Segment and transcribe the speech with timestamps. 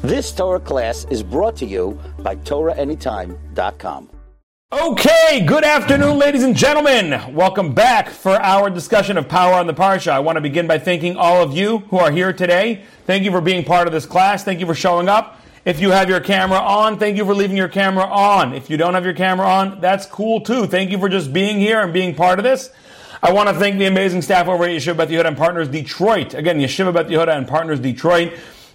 [0.00, 4.10] This Torah class is brought to you by TorahAnytime.com.
[4.72, 7.34] Okay, good afternoon, ladies and gentlemen.
[7.34, 10.10] Welcome back for our discussion of power on the Parsha.
[10.10, 12.82] I want to begin by thanking all of you who are here today.
[13.06, 14.42] Thank you for being part of this class.
[14.44, 15.38] Thank you for showing up.
[15.64, 18.54] If you have your camera on, thank you for leaving your camera on.
[18.54, 20.66] If you don't have your camera on, that's cool too.
[20.66, 22.70] Thank you for just being here and being part of this.
[23.22, 26.34] I want to thank the amazing staff over at Yeshiva Beth Yehuda and Partners Detroit.
[26.34, 28.32] Again, Yeshiva Beth Yehuda and Partners Detroit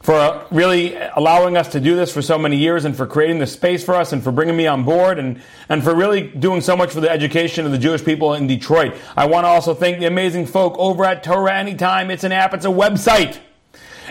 [0.08, 3.40] for uh, really allowing us to do this for so many years and for creating
[3.40, 6.62] the space for us and for bringing me on board and, and for really doing
[6.62, 8.96] so much for the education of the Jewish people in Detroit.
[9.18, 12.10] I want to also thank the amazing folk over at Torah Anytime.
[12.10, 13.40] It's an app, it's a website.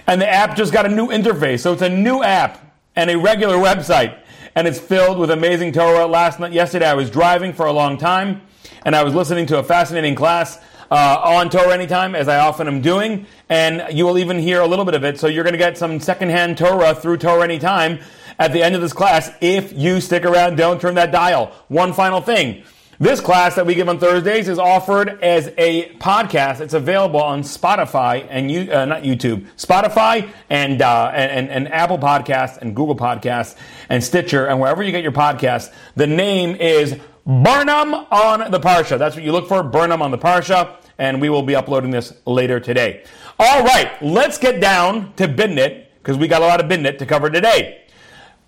[0.07, 1.61] And the app just got a new interface.
[1.61, 4.21] So it's a new app and a regular website.
[4.55, 6.07] And it's filled with amazing Torah.
[6.07, 8.43] Last night, yesterday, I was driving for a long time
[8.85, 10.61] and I was listening to a fascinating class
[10.91, 14.67] uh, on Torah Anytime, as I often am doing, and you will even hear a
[14.67, 15.19] little bit of it.
[15.19, 18.01] So you're going to get some secondhand Torah through Torah Anytime
[18.39, 20.57] at the end of this class if you stick around.
[20.57, 21.53] Don't turn that dial.
[21.69, 22.65] One final thing.
[22.99, 26.61] This class that we give on Thursdays is offered as a podcast.
[26.61, 31.99] It's available on Spotify and you, uh, not YouTube, Spotify and, uh, and, and Apple
[31.99, 33.55] Podcasts and Google Podcasts
[33.91, 35.71] and Stitcher and wherever you get your podcasts.
[35.95, 38.99] The name is Burnham on the Parsha.
[38.99, 42.13] That's what you look for, Burnham on the Parsha, and we will be uploading this
[42.27, 43.05] later today.
[43.39, 47.07] All right, let's get down to Bidnit, because we got a lot of Bidnit to
[47.07, 47.83] cover today.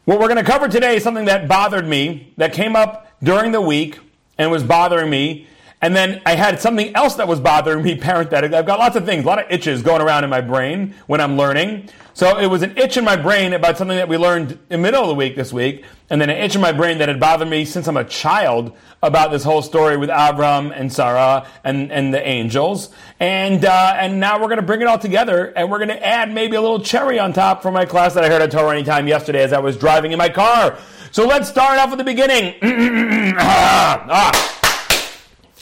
[0.05, 3.53] What we're going to cover today is something that bothered me, that came up during
[3.53, 3.99] the week
[4.39, 5.47] and was bothering me.
[5.81, 8.57] And then I had something else that was bothering me parenthetically.
[8.57, 11.21] I've got lots of things, a lot of itches going around in my brain when
[11.21, 11.89] I'm learning.
[12.15, 14.79] So it was an itch in my brain about something that we learned in the
[14.79, 17.21] middle of the week this week, and then an itch in my brain that had
[17.21, 21.93] bothered me since I'm a child about this whole story with Avram and Sarah and,
[21.93, 22.93] and the angels.
[23.21, 26.05] And, uh, and now we're going to bring it all together, and we're going to
[26.05, 28.73] add maybe a little cherry on top for my class that I heard at Torah
[28.73, 30.77] Anytime yesterday as I was driving in my car.
[31.12, 32.56] So let's start off at the beginning.
[33.39, 34.58] ah.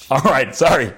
[0.09, 0.93] All right, sorry.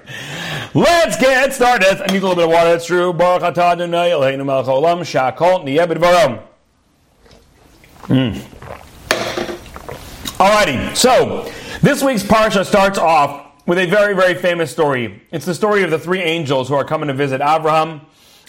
[0.75, 1.99] Let's get started.
[1.99, 2.69] I need a little bit of water.
[2.69, 3.11] That's true.
[3.11, 6.43] Baruch atah Adonai Eloheinu melech haolam shakol niyeh b'dvaram.
[8.03, 8.59] Hmm.
[10.39, 15.23] Alrighty, so this week's parsha starts off with a very, very famous story.
[15.31, 18.01] It's the story of the three angels who are coming to visit Abraham,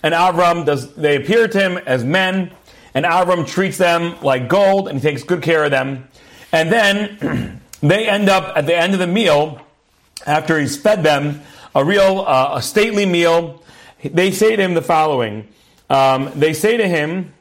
[0.02, 0.94] and Avram does.
[0.94, 2.52] They appear to him as men,
[2.92, 6.08] and Avram treats them like gold, and he takes good care of them.
[6.52, 9.58] And then they end up at the end of the meal
[10.26, 11.42] after he's fed them
[11.74, 13.62] a real, uh, a stately meal,
[14.02, 15.48] they say to him the following.
[15.88, 17.34] Um, they say to him,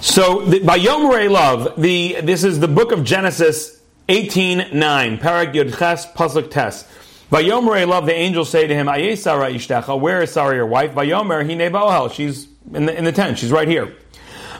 [0.00, 6.50] so by Yom Love, the this is the book of Genesis 18:9, Parak Yudches Pasuk
[6.50, 6.84] Tes.
[7.30, 10.94] Vayomer love the angels say to him, Aye Sarah Ishtecha, where is Sarah your wife?
[10.94, 13.94] Vayomer Hine Bohel, she's in the, in the tent, she's right here.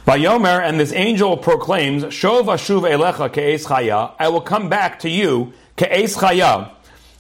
[0.06, 5.11] Vayomer, and this angel proclaims, Shov ashuv elecha ke'es chaya, I will come back to
[5.11, 6.71] you, ke'es chaya.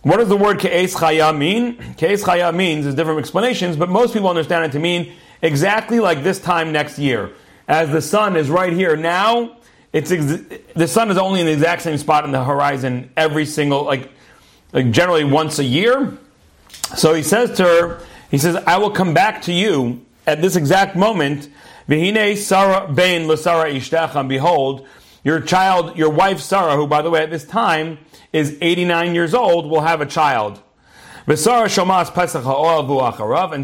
[0.02, 1.76] What does the word ke'es chaya mean?
[1.98, 6.22] Ke'es chaya means, there's different explanations, but most people understand it to mean exactly like
[6.22, 7.32] this time next year.
[7.68, 9.56] As the sun is right here now,
[9.92, 10.42] it's ex-
[10.74, 14.10] the sun is only in the exact same spot in the horizon every single, like,
[14.72, 16.16] like generally once a year.
[16.96, 20.56] So he says to her, he says, I will come back to you at this
[20.56, 21.48] exact moment
[21.88, 24.28] Vihine Sarah Bain Lasara Ishtacham.
[24.28, 24.86] Behold,
[25.24, 27.98] your child, your wife Sarah, who by the way at this time
[28.32, 30.62] is 89 years old, will have a child.
[31.26, 31.38] And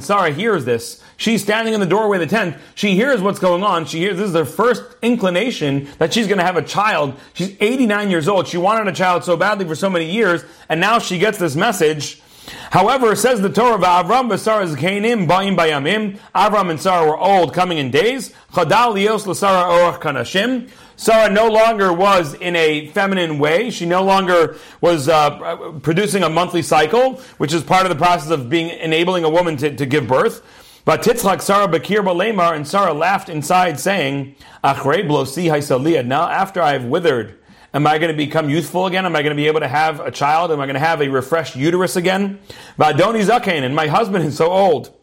[0.04, 1.02] Sarah hears this.
[1.16, 2.56] She's standing in the doorway of the tent.
[2.74, 3.86] She hears what's going on.
[3.86, 7.14] She hears this is her first inclination that she's going to have a child.
[7.32, 8.48] She's 89 years old.
[8.48, 11.56] She wanted a child so badly for so many years, and now she gets this
[11.56, 12.20] message
[12.70, 16.18] However, says the Torah, Avram v'Sarah zkeinim ba'im bayamim.
[16.34, 18.32] Avram and Sarah were old, coming in days.
[18.52, 20.70] Chadal orach kanashim.
[20.96, 23.70] Sarah no longer was in a feminine way.
[23.70, 28.30] She no longer was uh, producing a monthly cycle, which is part of the process
[28.30, 30.42] of being enabling a woman to, to give birth.
[30.86, 36.06] But Titzlak Sarah Bakir Balemar and Sarah laughed inside, saying, Achrei blosi.
[36.06, 37.38] Now, after I have withered
[37.76, 39.04] Am I going to become youthful again?
[39.04, 40.50] Am I going to be able to have a child?
[40.50, 42.38] Am I going to have a refreshed uterus again?
[42.78, 44.98] Vadoni Zakain, and my husband is so old.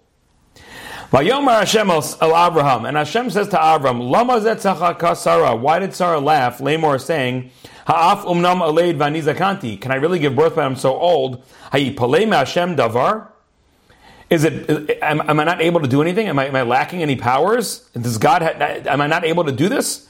[1.11, 2.01] Vayomar Hashem el
[2.35, 4.41] Abraham, and Hashem says to Abraham, Lama
[5.15, 5.55] Sarah.
[5.55, 6.57] Why did Sarah laugh?
[6.57, 7.51] Lamor saying,
[7.85, 9.79] Ha'af umnam aleid vanizakanti.
[9.79, 11.45] Can I really give birth when I'm so old?
[11.73, 13.27] Ha'ipalei Hashem davar.
[14.31, 14.97] Is it?
[15.03, 16.27] Am, am, I not able to do anything?
[16.27, 17.87] Am I, am I lacking any powers?
[17.93, 18.41] Does God?
[18.41, 18.49] Ha,
[18.89, 20.09] am I not able to do this?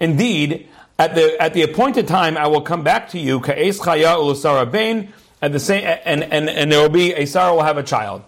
[0.00, 3.40] Indeed, at the at the appointed time, I will come back to you.
[3.40, 5.12] Ka'es chaya ulusara bain.
[5.42, 8.24] At the same, and, and, and there will be a Sarah will have a child.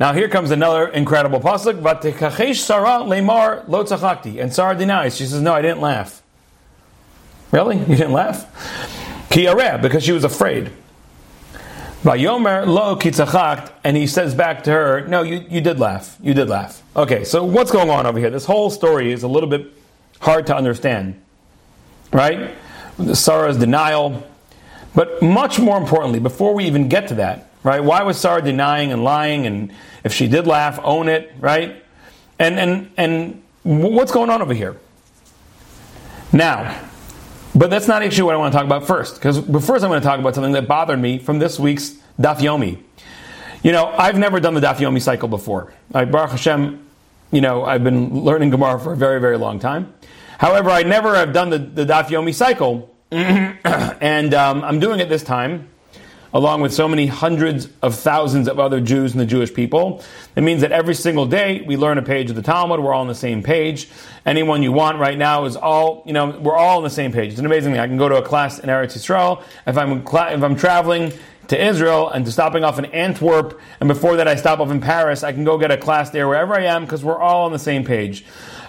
[0.00, 1.80] Now here comes another incredible pasuk.
[1.80, 3.86] Vatekachesh Sarah lemar lo.
[4.40, 5.16] And Sarah denies.
[5.16, 6.22] She says, "No, I didn't laugh."
[7.52, 7.78] Really?
[7.78, 8.46] You didn't laugh?
[9.30, 9.46] Ki
[9.80, 10.72] because she was afraid.
[12.02, 16.16] Vayomer lo and he says back to her, "No, you, you did laugh.
[16.20, 18.30] You did laugh." Okay, so what's going on over here?
[18.30, 19.70] This whole story is a little bit
[20.20, 21.20] hard to understand,
[22.12, 22.54] right?
[23.12, 24.26] Sarah's denial,
[24.94, 27.82] but much more importantly, before we even get to that, right?
[27.82, 29.46] Why was Sarah denying and lying?
[29.46, 29.72] And
[30.04, 31.82] if she did laugh, own it, right?
[32.38, 34.76] And and and what's going on over here?
[36.32, 36.80] Now,
[37.54, 40.00] but that's not actually what I want to talk about first, because first I'm going
[40.00, 42.78] to talk about something that bothered me from this week's Daf Yomi.
[43.62, 45.72] You know, I've never done the Daf Yomi cycle before.
[45.90, 46.86] Baruch Hashem,
[47.30, 49.92] you know, I've been learning Gemara for a very, very long time.
[50.38, 55.08] However, I never have done the, the Daf Yomi cycle, and um, I'm doing it
[55.08, 55.68] this time
[56.32, 60.02] along with so many hundreds of thousands of other Jews and the Jewish people.
[60.36, 62.80] It means that every single day we learn a page of the Talmud.
[62.80, 63.88] We're all on the same page.
[64.24, 67.30] Anyone you want right now is all, you know, we're all on the same page.
[67.30, 67.80] It's an amazing thing.
[67.80, 69.42] I can go to a class in Eretz Yisrael.
[69.66, 71.12] If I'm, if I'm traveling
[71.50, 74.80] to Israel and to stopping off in Antwerp, and before that I stop off in
[74.80, 77.50] Paris, I can go get a class there wherever I am because we're all on
[77.50, 78.24] the same page.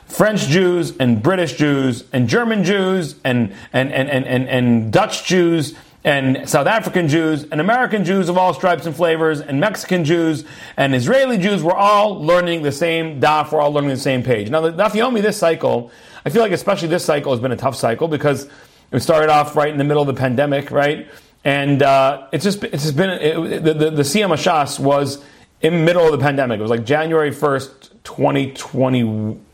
[0.08, 5.26] French Jews and British Jews and German Jews and, and, and, and, and, and Dutch
[5.26, 10.04] Jews and South African Jews and American Jews of all stripes and flavors and Mexican
[10.04, 10.44] Jews
[10.76, 14.50] and Israeli Jews were all learning the same daf, we're all learning the same page.
[14.50, 15.92] Now the daf this cycle,
[16.26, 18.50] I feel like especially this cycle has been a tough cycle because
[18.92, 21.08] it started off right in the middle of the pandemic, right?
[21.44, 25.24] And uh, it's just it's been it, the, the the Siyum Shas was
[25.60, 26.60] in the middle of the pandemic.
[26.60, 29.04] It was like January first, twenty twenty.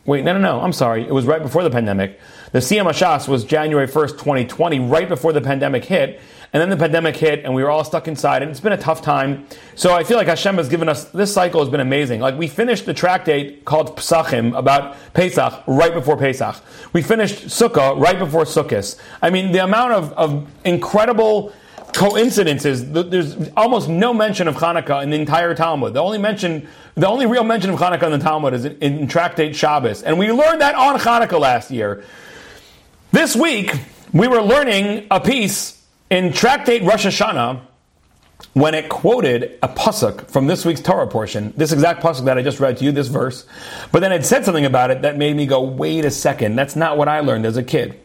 [0.06, 0.62] Wait, no, no, no.
[0.62, 1.04] I'm sorry.
[1.04, 2.19] It was right before the pandemic.
[2.51, 6.19] The Siyum Shas was January first, twenty twenty, right before the pandemic hit.
[6.54, 8.78] And then the pandemic hit, and we were all stuck inside, and it's been a
[8.78, 9.48] tough time.
[9.75, 12.22] So I feel like Hashem has given us this cycle has been amazing.
[12.22, 16.56] Like we finished the tractate called Pesachim about Pesach right before Pesach.
[16.94, 18.98] We finished Sukkah right before Sukkot.
[19.22, 21.51] I mean, the amount of, of incredible
[21.97, 22.91] coincidences.
[22.91, 25.95] There's almost no mention of Hanukkah in the entire Talmud.
[25.95, 29.07] The only mention, the only real mention of Hanukkah in the Talmud is in, in
[29.07, 32.03] Tractate Shabbos, and we learned that on Hanukkah last year.
[33.11, 33.73] This week
[34.13, 37.61] we were learning a piece in Tractate Rosh Hashanah,
[38.53, 42.43] when it quoted a pasuk from this week's Torah portion, this exact pasuk that I
[42.43, 43.47] just read to you, this verse,
[43.91, 46.75] but then it said something about it that made me go, wait a second, that's
[46.75, 48.00] not what I learned as a kid.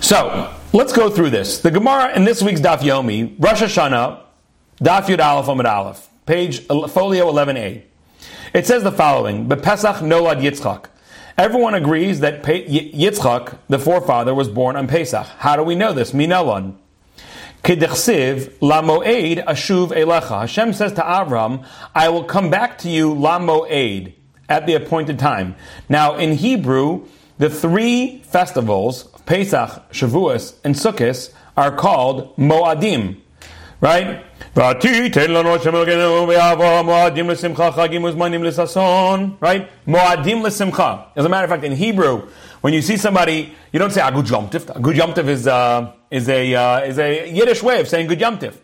[0.00, 1.58] So, let's go through this.
[1.58, 4.20] The Gemara in this week's Daf Yomi, Rosh Hashanah,
[4.80, 7.82] Daf Yud Aleph Amid Aleph, page folio 11a.
[8.54, 10.84] It says the following: Pesach nolad Yitzchak.
[11.36, 15.26] Everyone agrees that Yitzchak, the forefather, was born on Pesach.
[15.38, 16.12] How do we know this?
[16.12, 16.76] Minelon.
[17.64, 20.42] Kedichsiv lamoed ashuv elecha.
[20.42, 24.12] Hashem says to Avram, I will come back to you lamoed
[24.48, 25.56] at the appointed time.
[25.88, 27.08] Now, in Hebrew,
[27.38, 33.20] the three festivals, Pesach, Shavuos, and Sukkot, are called Moadim.
[33.78, 34.24] Right?
[34.56, 34.80] Right?
[39.86, 41.06] Moadim l'simcha.
[41.14, 42.26] As a matter of fact, in Hebrew,
[42.62, 44.64] when you see somebody, you don't say Agud Yomtiv.
[44.74, 48.56] Agud Yomtiv is, uh, is, a, uh, is a Yiddish way of saying Good Yomtiv.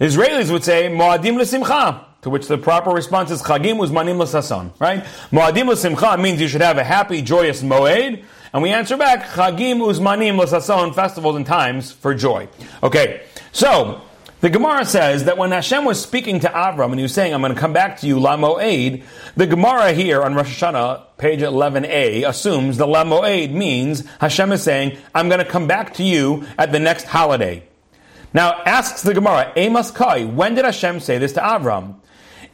[0.00, 2.06] Israelis would say Moadim l'simcha.
[2.22, 4.72] To which the proper response is Chagim uzmanim l'sason.
[4.80, 5.04] Right?
[5.30, 8.24] Moadim l'simcha means you should have a happy, joyous moed.
[8.52, 12.48] And we answer back, Chagim uzmanim l'sason, festivals and times for joy.
[12.82, 14.02] Okay, so
[14.40, 17.40] the Gemara says that when Hashem was speaking to Avram and he was saying, I'm
[17.40, 19.02] going to come back to you, Lamo Lamoed,
[19.36, 24.96] the Gemara here on Rosh Hashanah, page 11a, assumes the Lamoed means Hashem is saying,
[25.14, 27.64] I'm going to come back to you at the next holiday.
[28.32, 31.96] Now, asks the Gemara, Amos Kai, when did Hashem say this to Avram?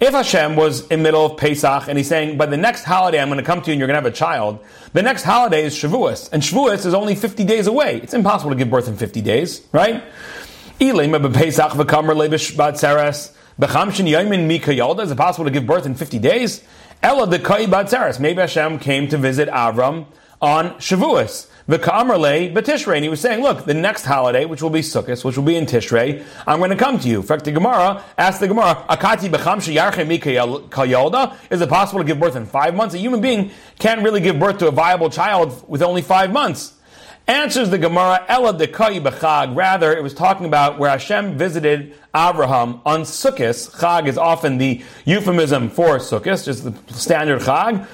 [0.01, 3.21] If Hashem was in the middle of Pesach and he's saying, by the next holiday
[3.21, 4.59] I'm going to come to you and you're going to have a child,
[4.93, 6.29] the next holiday is Shavuos.
[6.33, 8.01] And Shavuos is only 50 days away.
[8.03, 10.03] It's impossible to give birth in 50 days, right?
[10.81, 11.07] Is it
[15.17, 16.63] possible to give birth in 50 days?
[17.03, 20.07] Maybe Hashem came to visit Avram
[20.43, 21.47] on Shavuos.
[21.67, 22.97] The Ka'amarle Batishrei.
[22.97, 25.57] And he was saying, look, the next holiday, which will be Sukkot, which will be
[25.57, 27.21] in Tishrei, I'm going to come to you.
[27.21, 29.25] In fact, the Gemara asked the Gemara, Akati?
[31.51, 32.95] Is it possible to give birth in five months?
[32.95, 36.75] A human being can't really give birth to a viable child with only five months.
[37.27, 39.57] Answers the Gemara, Ella b'chag.
[39.57, 43.75] Rather, it was talking about where Hashem visited Abraham on Sukkot.
[43.79, 47.87] Chag is often the euphemism for Sukkot, just the standard Chag.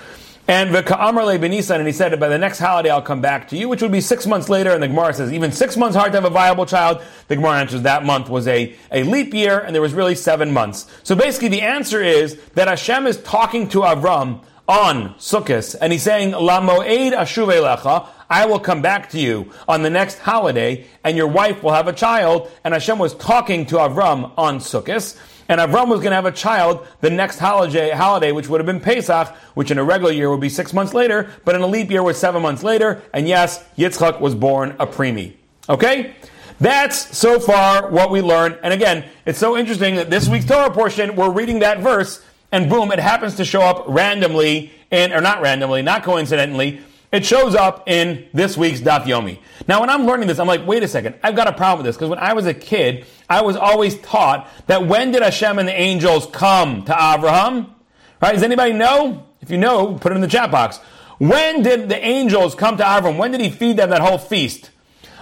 [0.51, 3.57] And V'ka'amar le benisan, and he said, by the next holiday I'll come back to
[3.57, 4.73] you, which would be six months later.
[4.73, 7.01] And the Gemara says, even six months hard to have a viable child.
[7.29, 10.51] The Gemara answers that month was a, a leap year, and there was really seven
[10.51, 10.87] months.
[11.05, 16.03] So basically the answer is that Hashem is talking to Avram on Sukkot, and he's
[16.03, 21.17] saying, La mo'ed lecha, I will come back to you on the next holiday, and
[21.17, 22.51] your wife will have a child.
[22.65, 25.17] And Hashem was talking to Avram on Sukkot
[25.51, 28.67] and Avram was going to have a child the next holiday, holiday, which would have
[28.67, 31.67] been Pesach, which in a regular year would be six months later, but in a
[31.67, 33.03] leap year was seven months later.
[33.13, 35.33] And yes, Yitzchak was born a preemie.
[35.69, 36.15] Okay?
[36.61, 38.61] That's so far what we learned.
[38.63, 42.71] And again, it's so interesting that this week's Torah portion, we're reading that verse, and
[42.71, 46.81] boom, it happens to show up randomly, in, or not randomly, not coincidentally,
[47.13, 49.39] it shows up in this week's Daf Yomi.
[49.67, 51.87] Now, when I'm learning this, I'm like, wait a second, I've got a problem with
[51.87, 55.59] this because when I was a kid, I was always taught that when did Hashem
[55.59, 57.75] and the angels come to Abraham?
[58.21, 58.33] Right?
[58.35, 59.27] Does anybody know?
[59.41, 60.79] If you know, put it in the chat box.
[61.19, 63.19] When did the angels come to Abraham?
[63.19, 64.71] When did he feed them that whole feast?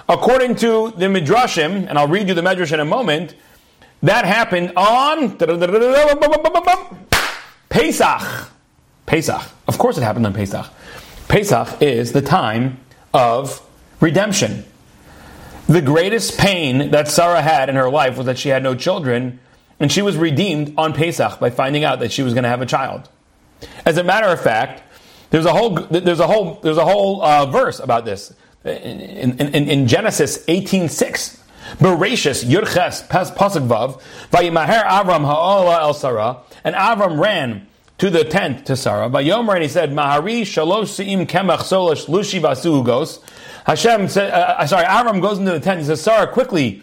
[0.08, 3.34] According to the Midrashim, and I'll read you the Midrash in a moment,
[4.02, 5.36] that happened on
[7.68, 8.48] Pesach.
[9.06, 9.42] Pesach.
[9.66, 10.66] Of course it happened on Pesach.
[11.28, 12.80] Pesach is the time
[13.12, 13.62] of
[14.00, 14.64] redemption.
[15.68, 19.38] The greatest pain that Sarah had in her life was that she had no children,
[19.78, 22.62] and she was redeemed on Pesach by finding out that she was going to have
[22.62, 23.08] a child.
[23.84, 24.82] As a matter of fact,
[25.30, 29.68] there's a whole there's a whole there's a whole uh, verse about this in, in,
[29.68, 31.40] in Genesis 18:6.
[31.76, 37.66] Bereshis Yurches Pasuk Vav Vayimaher Avram Ha'ola El Sarah, and Avram ran
[37.98, 39.08] to the tent to Sarah.
[39.08, 43.20] By Yomer, and he said, Mahari shalosh seim kemach solish lushi vasugos.
[43.66, 45.80] Hashem said, uh, uh, sorry, Avram goes into the tent.
[45.80, 46.82] He says, Sarah, quickly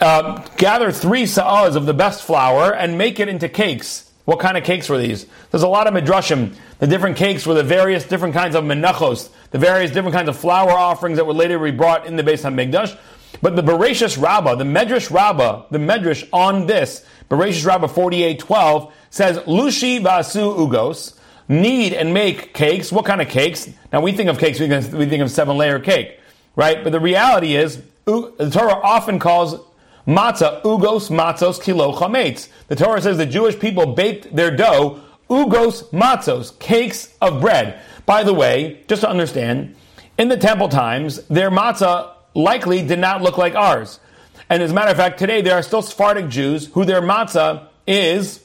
[0.00, 4.10] uh, gather three sa'ahs of the best flour and make it into cakes.
[4.24, 5.26] What kind of cakes were these?
[5.50, 6.54] There's a lot of midrashim.
[6.78, 10.36] The different cakes were the various different kinds of menachos, the various different kinds of
[10.36, 12.96] flour offerings that were later be brought in the base of Migdash.
[13.40, 19.38] But the Bereshis Rabbah, the Medrash Rabbah, the Medrash on this, Bereshis Rabbah 4812, says,
[19.38, 21.14] Lushi vasu ugos,
[21.48, 22.92] knead and make cakes.
[22.92, 23.70] What kind of cakes?
[23.90, 26.20] Now we think of cakes, we think of seven layer cake,
[26.56, 26.84] right?
[26.84, 29.54] But the reality is, the Torah often calls
[30.06, 32.48] matzah ugos matzos kilo chametz.
[32.68, 37.80] The Torah says the Jewish people baked their dough ugos matzos, cakes of bread.
[38.04, 39.74] By the way, just to understand,
[40.18, 44.00] in the temple times, their matzah likely did not look like ours.
[44.48, 47.68] And as a matter of fact, today there are still Sephardic Jews who their matzah
[47.86, 48.44] is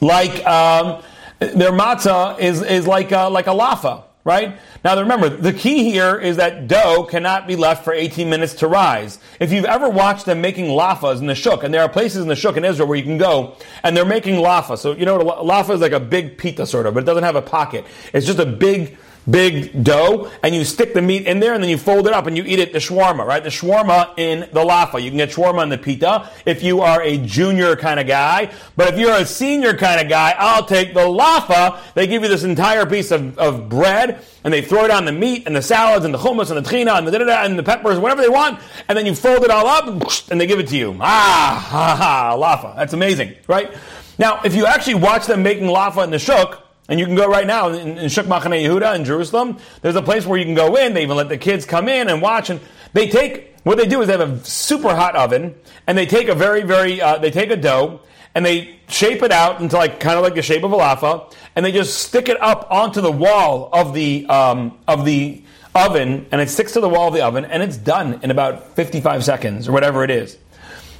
[0.00, 1.02] like um,
[1.38, 4.58] their matzah is, is like, a, like a lafa, right?
[4.84, 8.68] Now remember, the key here is that dough cannot be left for 18 minutes to
[8.68, 9.18] rise.
[9.40, 12.28] If you've ever watched them making lafas in the shuk, and there are places in
[12.28, 14.76] the shuk in Israel where you can go, and they're making lafa.
[14.76, 17.36] So you know lafa is like a big pita sort of, but it doesn't have
[17.36, 17.86] a pocket.
[18.12, 18.98] It's just a big
[19.30, 22.26] big dough and you stick the meat in there and then you fold it up
[22.26, 23.42] and you eat it the shawarma, right?
[23.42, 25.02] The shawarma in the lafa.
[25.02, 28.52] You can get shawarma in the pita if you are a junior kind of guy.
[28.76, 31.78] But if you're a senior kind of guy, I'll take the lafa.
[31.94, 35.12] They give you this entire piece of, of bread and they throw it on the
[35.12, 37.62] meat and the salads and the hummus and the trina and the da and the
[37.62, 39.86] peppers, whatever they want, and then you fold it all up
[40.30, 40.96] and they give it to you.
[41.00, 42.76] Ah, ha, ha, lafa.
[42.76, 43.72] That's amazing, right?
[44.18, 47.28] Now, if you actually watch them making lafa in the shuk, and you can go
[47.28, 49.58] right now in, in Shuk Machane Yehuda in Jerusalem.
[49.80, 50.94] There's a place where you can go in.
[50.94, 52.50] They even let the kids come in and watch.
[52.50, 52.60] And
[52.92, 55.54] they take what they do is they have a super hot oven,
[55.86, 58.00] and they take a very very uh, they take a dough
[58.34, 61.32] and they shape it out into like kind of like the shape of a lafa,
[61.54, 65.42] and they just stick it up onto the wall of the um, of the
[65.74, 68.74] oven, and it sticks to the wall of the oven, and it's done in about
[68.76, 70.38] 55 seconds or whatever it is.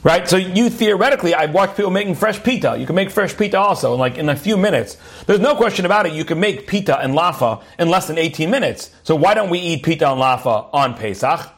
[0.05, 0.29] Right?
[0.29, 2.77] So you theoretically, I've watched people making fresh pita.
[2.79, 4.99] You can make fresh pita also in like in a few minutes.
[5.27, 6.13] There's no question about it.
[6.13, 8.91] You can make pita and lafa in less than 18 minutes.
[9.03, 11.51] So why don't we eat pita and lafa on Pesach?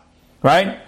[0.43, 0.79] Right?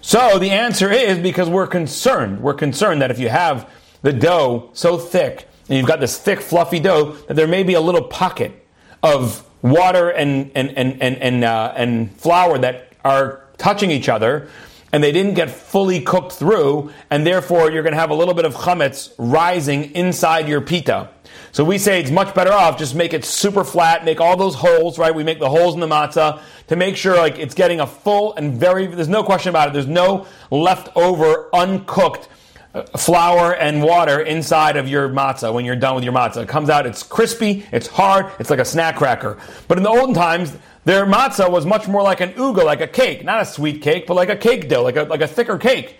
[0.00, 2.40] So the answer is because we're concerned.
[2.40, 3.68] We're concerned that if you have
[4.02, 7.74] the dough so thick and you've got this thick, fluffy dough, that there may be
[7.74, 8.64] a little pocket
[9.02, 14.48] of water and and and and and, uh, and flour that are touching each other
[14.92, 18.34] and they didn't get fully cooked through, and therefore you're going to have a little
[18.34, 21.10] bit of chametz rising inside your pita.
[21.52, 24.54] So we say it's much better off just make it super flat, make all those
[24.54, 25.14] holes, right?
[25.14, 28.34] We make the holes in the matzah to make sure like it's getting a full
[28.34, 32.28] and very, there's no question about it, there's no leftover uncooked
[32.74, 36.42] uh, flour and water inside of your matzah when you're done with your matzah.
[36.42, 39.38] It comes out, it's crispy, it's hard, it's like a snack cracker.
[39.68, 40.54] But in the olden times,
[40.88, 44.06] their matzah was much more like an uga, like a cake, not a sweet cake,
[44.06, 45.98] but like a cake dough, like a, like a thicker cake.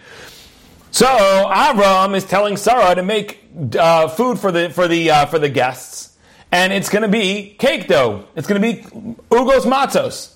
[0.93, 3.45] So Avram is telling Sarah to make
[3.79, 6.17] uh, food for the for the uh, for the guests,
[6.51, 8.25] and it's going to be cake dough.
[8.35, 8.83] It's going to be
[9.29, 10.35] ugos matzos.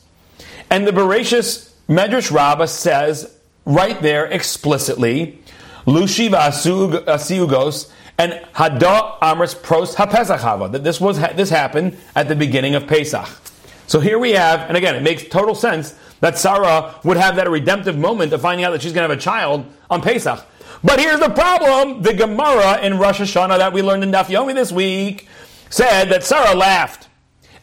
[0.68, 5.38] And the Bereshis Medrash Rabbah says right there explicitly,
[5.86, 10.72] Lushi asiugos and hada amris pros hapesachava.
[10.72, 13.41] That this was this happened at the beginning of Pesach.
[13.86, 17.50] So here we have, and again, it makes total sense that Sarah would have that
[17.50, 20.44] redemptive moment of finding out that she's going to have a child on Pesach.
[20.84, 24.54] But here's the problem: the Gemara in Rosh Hashanah that we learned in Daf Yomi
[24.54, 25.28] this week
[25.70, 27.08] said that Sarah laughed,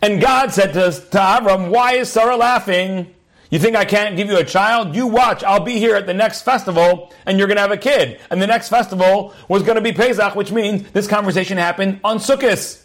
[0.01, 3.15] and God said to, to Avram, "Why is Sarah laughing?"
[3.49, 4.95] You think I can't give you a child?
[4.95, 5.43] You watch.
[5.43, 8.19] I'll be here at the next festival and you're going to have a kid.
[8.29, 12.19] And the next festival was going to be Pesach, which means this conversation happened on
[12.19, 12.79] Sukkot.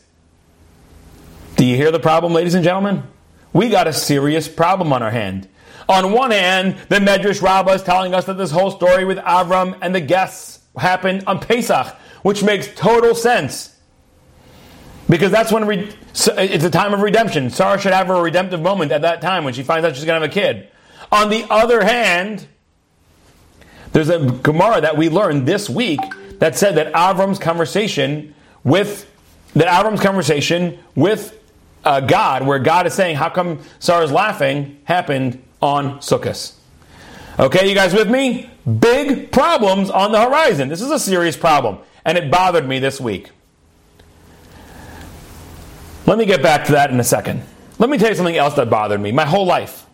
[1.57, 3.03] Do you hear the problem, ladies and gentlemen?
[3.55, 5.49] We got a serious problem on our hand.
[5.89, 9.79] On one hand, the Medrash Rabbah is telling us that this whole story with Avram
[9.81, 11.87] and the guests happened on Pesach,
[12.23, 13.79] which makes total sense.
[15.09, 17.49] Because that's when re- it's a time of redemption.
[17.51, 20.21] Sarah should have a redemptive moment at that time when she finds out she's going
[20.21, 20.69] to have a kid.
[21.13, 22.49] On the other hand,
[23.93, 26.01] there's a Gemara that we learned this week
[26.41, 28.35] that said that Avram's conversation
[28.65, 29.09] with
[29.55, 31.39] that Avram's conversation with
[31.85, 36.55] uh, God, where God is saying, "How come Sarah's laughing?" happened on Sukkot.
[37.39, 38.51] Okay, you guys with me?
[38.79, 40.69] Big problems on the horizon.
[40.69, 43.31] This is a serious problem, and it bothered me this week.
[46.07, 47.43] Let me get back to that in a second.
[47.79, 49.87] Let me tell you something else that bothered me my whole life.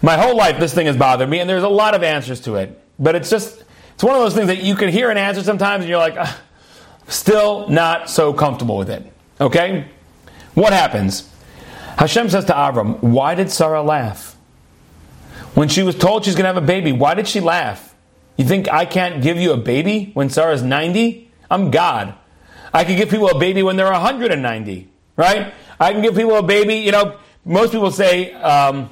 [0.00, 2.56] My whole life, this thing has bothered me, and there's a lot of answers to
[2.56, 2.80] it.
[2.98, 3.64] But it's just,
[3.94, 6.16] it's one of those things that you can hear an answer sometimes, and you're like,
[7.08, 9.10] still not so comfortable with it.
[9.40, 9.86] Okay?
[10.58, 11.28] What happens?
[11.98, 14.36] Hashem says to Avram, Why did Sarah laugh?
[15.54, 17.94] When she was told she's going to have a baby, why did she laugh?
[18.36, 21.30] You think I can't give you a baby when Sarah's 90?
[21.50, 22.14] I'm God.
[22.72, 24.88] I can give people a baby when they're 190
[25.18, 25.52] right?
[25.78, 26.76] I can give people a baby.
[26.76, 28.88] You know, most people say um,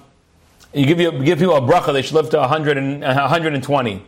[0.74, 4.06] you give you give people a bracha, they should live to 100 and, 120.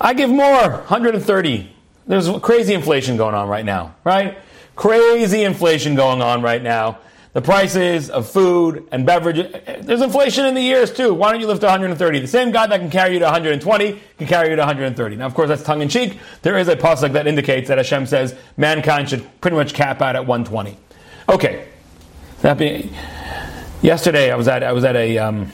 [0.00, 1.72] I give more, 130.
[2.06, 4.38] There's crazy inflation going on right now, right?
[4.76, 6.98] Crazy inflation going on right now.
[7.32, 9.36] The prices of food and beverage,
[9.80, 11.12] there's inflation in the years too.
[11.12, 12.20] Why don't you live to 130?
[12.20, 15.16] The same God that can carry you to 120 can carry you to 130.
[15.16, 16.18] Now, of course, that's tongue in cheek.
[16.40, 20.16] There is a pasuk that indicates that Hashem says mankind should pretty much cap out
[20.16, 20.78] at 120.
[21.28, 21.66] Okay.
[22.40, 22.94] That being,
[23.82, 25.52] yesterday I was at I was at a um,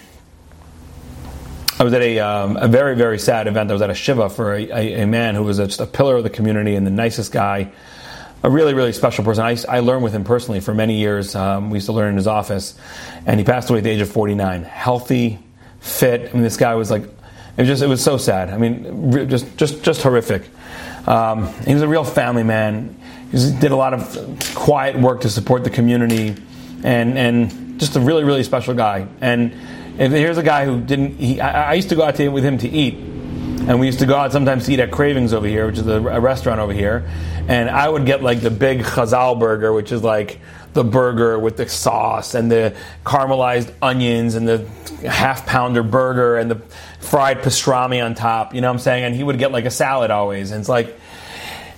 [1.79, 3.71] I was at a, um, a very very sad event.
[3.71, 5.87] I was at a shiva for a, a, a man who was a, just a
[5.87, 7.73] pillar of the community and the nicest guy,
[8.43, 9.45] a really really special person.
[9.45, 11.35] I, I learned with him personally for many years.
[11.35, 12.75] Um, we used to learn in his office,
[13.27, 14.65] and he passed away at the age of 49.
[14.65, 15.39] Healthy,
[15.81, 16.31] fit.
[16.31, 17.11] I mean, this guy was like it
[17.59, 18.51] was just it was so sad.
[18.51, 20.49] I mean, just just just horrific.
[21.07, 22.97] Um, he was a real family man
[23.33, 26.37] he did a lot of quiet work to support the community,
[26.85, 29.07] and and just a really really special guy.
[29.21, 29.53] And
[29.97, 31.17] here's a guy who didn't.
[31.17, 32.95] He, I, I used to go out to, with him to eat,
[33.69, 35.87] and we used to go out sometimes to eat at Cravings over here, which is
[35.87, 37.09] a, a restaurant over here.
[37.49, 40.41] And I would get like the big Chazal burger, which is like
[40.73, 44.67] the burger with the sauce and the caramelized onions and the
[45.09, 46.57] half pounder burger and the
[47.01, 48.55] fried pastrami on top.
[48.55, 49.05] You know what I'm saying?
[49.05, 50.51] And he would get like a salad always.
[50.51, 50.99] And it's like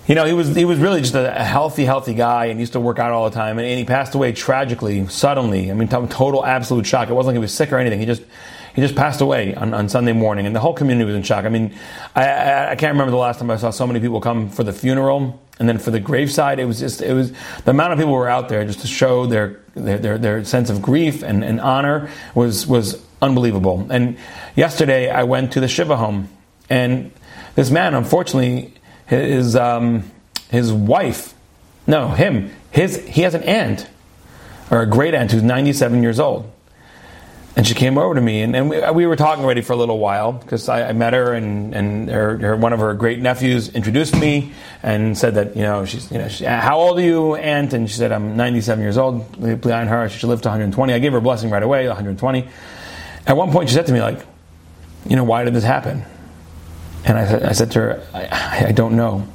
[0.07, 2.79] you know, he was he was really just a, healthy, healthy guy, and used to
[2.79, 3.57] work out all the time.
[3.57, 5.71] And, and he passed away tragically, suddenly.
[5.71, 7.09] I mean, total, absolute shock.
[7.09, 7.99] It wasn't like he was sick or anything.
[7.99, 8.21] He just
[8.75, 11.45] he just passed away on, on Sunday morning, and the whole community was in shock.
[11.45, 11.73] I mean,
[12.13, 14.63] I, I, I, can't remember the last time I saw so many people come for
[14.63, 16.59] the funeral, and then for the graveside.
[16.59, 17.31] It was just it was
[17.63, 20.69] the amount of people were out there just to show their their their, their sense
[20.69, 23.87] of grief and, and honor was was unbelievable.
[23.89, 24.17] And
[24.55, 26.27] yesterday I went to the Shiva home,
[26.69, 27.11] and
[27.55, 28.73] this man, unfortunately
[29.05, 30.11] his um,
[30.49, 31.33] his wife,
[31.87, 33.87] no, him, his he has an aunt
[34.69, 36.51] or a great aunt who's 97 years old.
[37.57, 39.71] And she came over to me, and, and we, uh, we, were talking already for
[39.71, 42.93] a little while because I, I, met her, and, and her, her, one of her
[42.93, 44.51] great nephews introduced me
[44.83, 47.71] and said that you know she's you know she, uh, how old are you, aunt?
[47.71, 49.39] And she said I'm 97 years old.
[49.61, 50.93] Behind her, she should live to 120.
[50.93, 52.45] I gave her a blessing right away, 120.
[53.25, 54.19] At one point, she said to me like,
[55.07, 56.03] you know, why did this happen?
[57.05, 59.27] And I, I said to her, I, I don't know,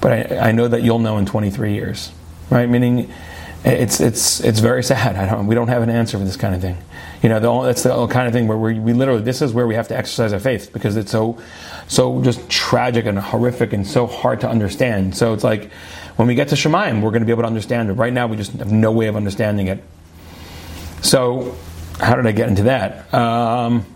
[0.00, 2.12] but I, I, know that you'll know in 23 years,
[2.50, 2.68] right?
[2.68, 3.10] Meaning,
[3.64, 5.16] it's it's it's very sad.
[5.16, 6.78] I don't, we don't have an answer for this kind of thing.
[7.22, 9.66] You know, the, that's the kind of thing where we, we literally this is where
[9.66, 11.38] we have to exercise our faith because it's so
[11.86, 15.16] so just tragic and horrific and so hard to understand.
[15.16, 15.70] So it's like
[16.16, 17.94] when we get to Shemaim, we're going to be able to understand it.
[17.94, 19.82] Right now, we just have no way of understanding it.
[21.02, 21.56] So,
[21.98, 23.12] how did I get into that?
[23.14, 23.86] Um,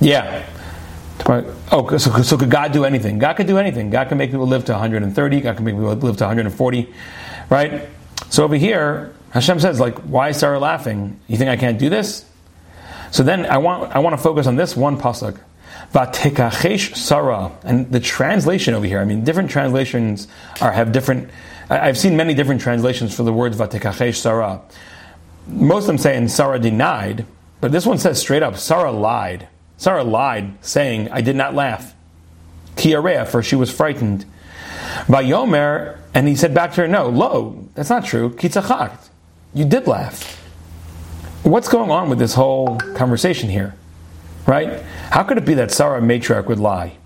[0.00, 0.46] yeah.
[1.26, 1.44] Right.
[1.72, 3.18] Oh, so, so could God do anything?
[3.18, 3.88] God could do anything.
[3.90, 5.40] God can make people live to 130.
[5.40, 6.94] God can make people live to 140.
[7.48, 7.88] Right?
[8.28, 11.18] So over here, Hashem says, like, why is Sarah laughing?
[11.26, 12.24] You think I can't do this?
[13.10, 15.38] So then I want I want to focus on this one pasuk.
[15.92, 17.52] Vatekachesh Sarah.
[17.62, 20.26] And the translation over here, I mean, different translations
[20.60, 21.30] are have different
[21.70, 24.60] I've seen many different translations for the words Vatekachesh Sarah.
[25.46, 27.26] Most of them say, and Sarah denied,
[27.60, 29.48] but this one says straight up, Sarah lied.
[29.84, 31.94] Sarah lied, saying, I did not laugh.
[32.74, 34.24] Kiarea, for she was frightened.
[35.08, 38.30] Vayomer, and he said back to her, No, lo, that's not true.
[38.30, 39.10] Kitzachakt.
[39.52, 40.42] You did laugh.
[41.42, 43.74] What's going on with this whole conversation here?
[44.46, 44.80] Right?
[45.10, 46.96] How could it be that Sarah matriarch would lie?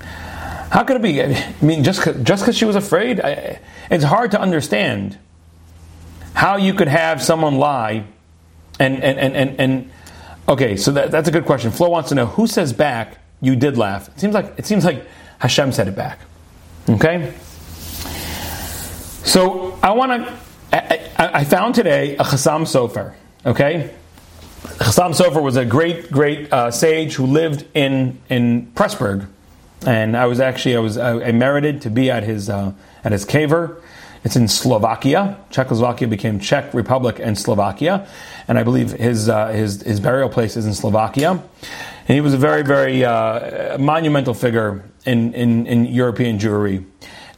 [0.00, 1.22] How could it be?
[1.22, 5.16] I mean, just just because she was afraid, I, it's hard to understand
[6.34, 8.04] how you could have someone lie
[8.80, 9.90] and and and and, and
[10.50, 10.76] okay.
[10.76, 11.70] So that, that's a good question.
[11.70, 14.08] Flo wants to know who says back you did laugh.
[14.08, 15.06] It seems like it seems like
[15.38, 16.20] Hashem said it back.
[16.88, 17.32] Okay.
[19.24, 20.38] So I want to.
[20.72, 23.14] I, I, found today a Chassam Sofer.
[23.44, 23.92] Okay.
[24.62, 29.26] Chassam Sofer was a great, great uh, sage who lived in in Pressburg,
[29.86, 33.12] and I was actually I was I, I merited to be at his uh, at
[33.12, 33.80] his kever.
[34.22, 35.36] It's in Slovakia.
[35.50, 38.06] Czechoslovakia became Czech Republic and Slovakia,
[38.48, 41.30] and I believe his uh, his his burial place is in Slovakia.
[41.30, 46.84] And he was a very very uh, monumental figure in, in in European Jewry.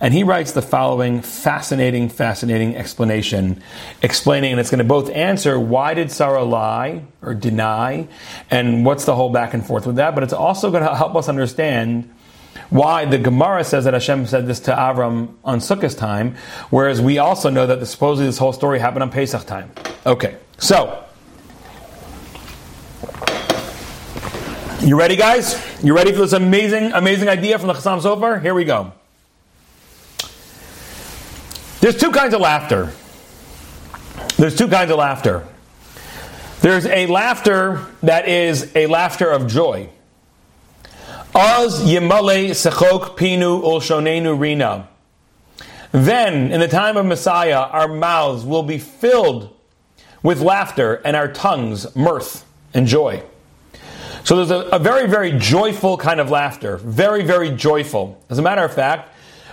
[0.00, 3.62] And he writes the following fascinating, fascinating explanation,
[4.02, 8.08] explaining, and it's going to both answer why did Sarah lie or deny,
[8.50, 11.14] and what's the whole back and forth with that, but it's also going to help
[11.14, 12.10] us understand
[12.72, 16.36] why the Gemara says that Hashem said this to Avram on Sukkot time,
[16.70, 19.70] whereas we also know that supposedly this whole story happened on Pesach time.
[20.06, 21.04] Okay, so.
[24.80, 25.62] You ready, guys?
[25.82, 28.40] You ready for this amazing, amazing idea from the Chassam Sofer?
[28.40, 28.92] Here we go.
[31.80, 32.90] There's two kinds of laughter.
[34.38, 35.46] There's two kinds of laughter.
[36.62, 39.90] There's a laughter that is a laughter of joy.
[41.34, 44.88] Az yimale sechok pinu ulshonenu rina.
[45.90, 49.54] Then, in the time of Messiah, our mouths will be filled
[50.22, 53.22] with laughter and our tongues mirth and joy.
[54.24, 56.76] So there's a, a, very, very joyful kind of laughter.
[56.76, 58.22] Very, very joyful.
[58.28, 59.08] As a matter of fact,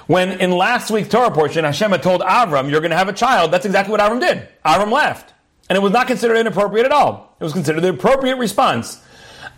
[0.07, 3.13] when in last week's Torah portion, Hashem had told Avram, you're going to have a
[3.13, 4.47] child, that's exactly what Avram did.
[4.65, 5.33] Avram laughed.
[5.69, 7.35] And it was not considered inappropriate at all.
[7.39, 9.01] It was considered the appropriate response.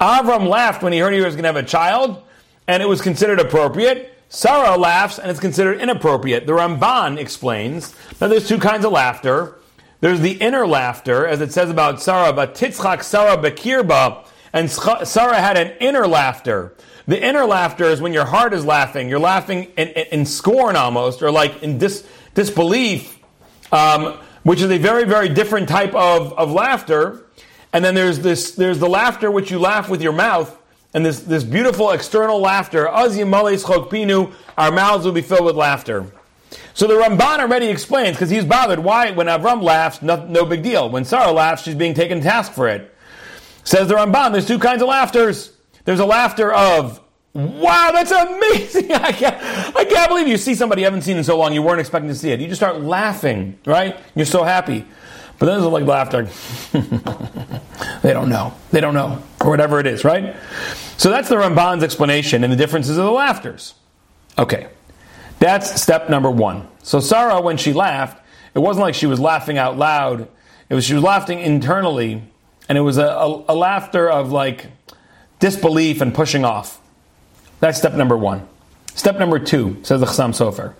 [0.02, 2.24] Avram laughed when he heard he was going to have a child,
[2.68, 4.18] and it was considered appropriate.
[4.30, 6.48] Sarah laughs, and it's considered inappropriate.
[6.48, 9.60] The Ramban explains that there's two kinds of laughter.
[10.00, 15.40] There's the inner laughter, as it says about Sarah, but titzchak Sarah bekirba, and Sarah
[15.40, 16.74] had an inner laughter.
[17.06, 19.08] The inner laughter is when your heart is laughing.
[19.08, 23.20] You're laughing in, in, in scorn almost, or like in dis, disbelief,
[23.72, 27.28] um, which is a very, very different type of, of laughter.
[27.74, 30.58] And then there's this, there's the laughter which you laugh with your mouth,
[30.94, 32.90] and this, this beautiful external laughter.
[32.90, 33.08] Our
[34.72, 36.12] mouths will be filled with laughter.
[36.74, 40.64] So the Ramban already explains, because he's bothered, why when Avram laughs, no, no, big
[40.64, 40.90] deal.
[40.90, 42.94] When Sarah laughs, she's being taken to task for it.
[43.64, 45.52] Says the Ramban, there's two kinds of laughters.
[45.86, 47.00] There's a laughter of,
[47.34, 48.92] wow, that's amazing.
[48.92, 51.62] I can't, I can't believe you see somebody you haven't seen in so long, you
[51.62, 52.40] weren't expecting to see it.
[52.40, 53.98] You just start laughing, right?
[54.16, 54.86] You're so happy.
[55.42, 56.30] But then there's like laughter.
[58.04, 58.54] they don't know.
[58.70, 59.24] They don't know.
[59.40, 60.36] Or whatever it is, right?
[60.98, 63.74] So that's the Ramban's explanation and the differences of the laughters.
[64.38, 64.68] Okay.
[65.40, 66.68] That's step number one.
[66.84, 68.24] So Sarah, when she laughed,
[68.54, 70.28] it wasn't like she was laughing out loud.
[70.70, 72.22] It was she was laughing internally,
[72.70, 74.68] and it was a, a, a laughter of like
[75.40, 76.80] disbelief and pushing off.
[77.62, 78.48] That's step number one.
[78.94, 80.76] Step number two, says the Chassam Sofer.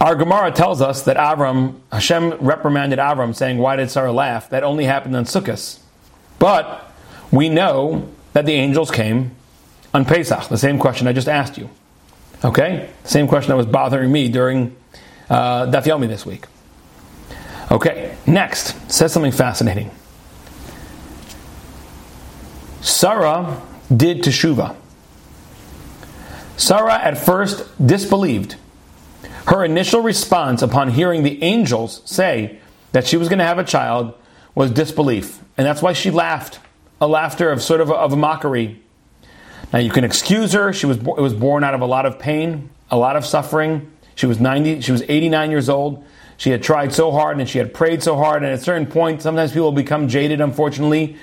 [0.00, 4.48] Our Gemara tells us that Avram, Hashem reprimanded Avram, saying, Why did Sarah laugh?
[4.48, 5.78] That only happened on Sukkot.
[6.38, 6.90] But
[7.30, 9.32] we know that the angels came
[9.92, 11.68] on Pesach, the same question I just asked you.
[12.42, 12.88] Okay?
[13.04, 14.74] Same question that was bothering me during
[15.28, 16.46] uh, Daf Yomi this week.
[17.70, 19.92] Okay, next, says something fascinating.
[22.80, 23.62] Sarah
[23.94, 24.74] did teshuva.
[26.56, 28.56] Sarah at first disbelieved
[29.50, 32.60] her initial response upon hearing the angels say
[32.92, 34.14] that she was going to have a child
[34.54, 35.40] was disbelief.
[35.58, 36.60] And that's why she laughed,
[37.00, 38.80] a laughter of sort of a, of a mockery.
[39.72, 40.72] Now you can excuse her.
[40.72, 43.90] She was it was born out of a lot of pain, a lot of suffering.
[44.14, 46.04] She was 90, she was 89 years old.
[46.36, 48.42] She had tried so hard and she had prayed so hard.
[48.42, 51.16] And at a certain point, sometimes people become jaded, unfortunately.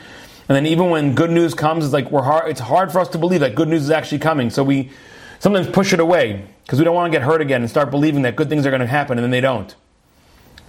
[0.49, 3.07] And then even when good news comes, it's like we're hard, it's hard for us
[3.09, 4.49] to believe that good news is actually coming.
[4.49, 4.91] So we
[5.39, 8.23] sometimes push it away because we don't want to get hurt again and start believing
[8.23, 9.73] that good things are going to happen and then they don't.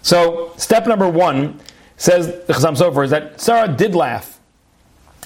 [0.01, 1.59] So step number one
[1.97, 4.39] says the Chasam Sofer is that Sarah did laugh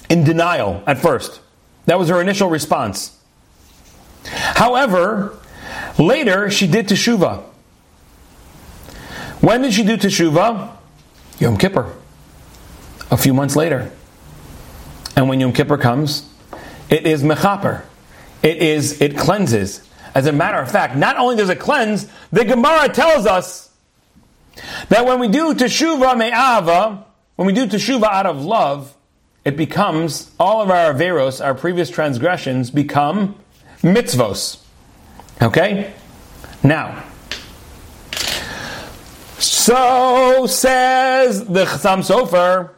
[0.09, 1.41] in denial at first.
[1.85, 3.19] That was her initial response.
[4.25, 5.37] However,
[5.99, 7.43] later she did teshuva.
[9.41, 10.75] When did she do teshuva?
[11.37, 11.93] Yom Kippur.
[13.11, 13.91] A few months later.
[15.15, 16.27] And when Yom Kippur comes,
[16.89, 17.83] it is mechaper.
[18.41, 19.87] It is it cleanses.
[20.15, 23.71] As a matter of fact, not only does it cleanse, the Gemara tells us
[24.89, 28.95] that when we do teshuva me'ava, when we do teshuva out of love,
[29.43, 33.35] it becomes all of our averos, our previous transgressions, become
[33.81, 34.59] mitzvos.
[35.41, 35.93] Okay?
[36.63, 37.03] Now,
[39.39, 42.69] so says the Chasam Sofer,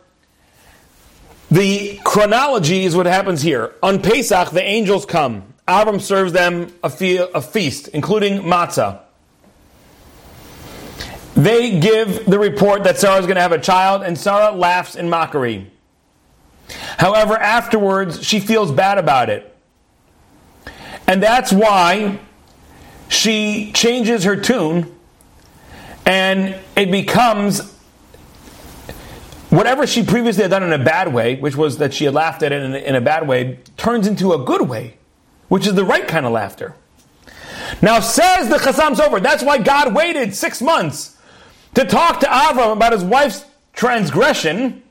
[1.52, 3.74] the chronology is what happens here.
[3.84, 5.54] On Pesach, the angels come.
[5.68, 9.00] Abram serves them a, fe- a feast, including matzah.
[11.36, 14.96] They give the report that Sarah is going to have a child, and Sarah laughs
[14.96, 15.72] in mockery.
[16.98, 19.52] However, afterwards, she feels bad about it.
[21.08, 22.20] And that's why
[23.08, 24.96] she changes her tune,
[26.06, 27.74] and it becomes
[29.50, 32.44] whatever she previously had done in a bad way, which was that she had laughed
[32.44, 34.98] at it in a, in a bad way, turns into a good way,
[35.56, 36.76] which is the right kind of laughter.
[37.82, 41.18] Now, says the Chasam Sofer, that's why God waited six months
[41.76, 44.84] to talk to Avram about his wife's transgression.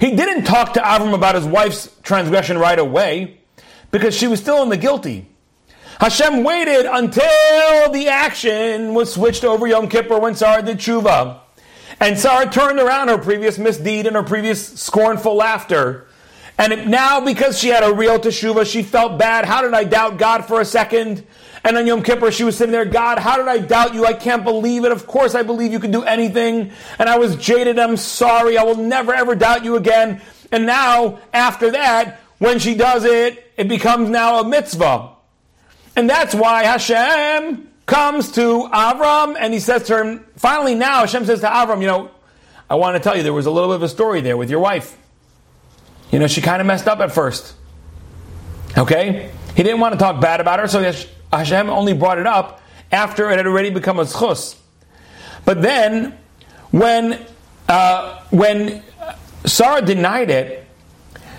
[0.00, 3.40] He didn't talk to Avram about his wife's transgression right away
[3.90, 5.26] because she was still in the guilty.
[5.98, 11.40] Hashem waited until the action was switched over Yom Kippur when Sarah did tshuva.
[11.98, 16.06] And Sarah turned around her previous misdeed and her previous scornful laughter.
[16.58, 19.44] And now, because she had a real teshuva, she felt bad.
[19.44, 21.24] How did I doubt God for a second?
[21.62, 24.04] And on Yom Kippur, she was sitting there, God, how did I doubt you?
[24.04, 24.90] I can't believe it.
[24.90, 26.72] Of course, I believe you can do anything.
[26.98, 27.78] And I was jaded.
[27.78, 28.58] I'm sorry.
[28.58, 30.20] I will never, ever doubt you again.
[30.50, 35.10] And now, after that, when she does it, it becomes now a mitzvah.
[35.94, 41.24] And that's why Hashem comes to Avram and he says to him, finally now Hashem
[41.24, 42.10] says to Avram, you know,
[42.70, 44.50] I want to tell you there was a little bit of a story there with
[44.50, 44.96] your wife.
[46.10, 47.54] You know, she kind of messed up at first.
[48.76, 49.30] Okay?
[49.54, 50.92] He didn't want to talk bad about her, so
[51.32, 54.56] Hashem only brought it up after it had already become a schus.
[55.44, 56.18] But then,
[56.70, 57.24] when
[57.68, 58.82] uh, when
[59.44, 60.66] Sarah denied it,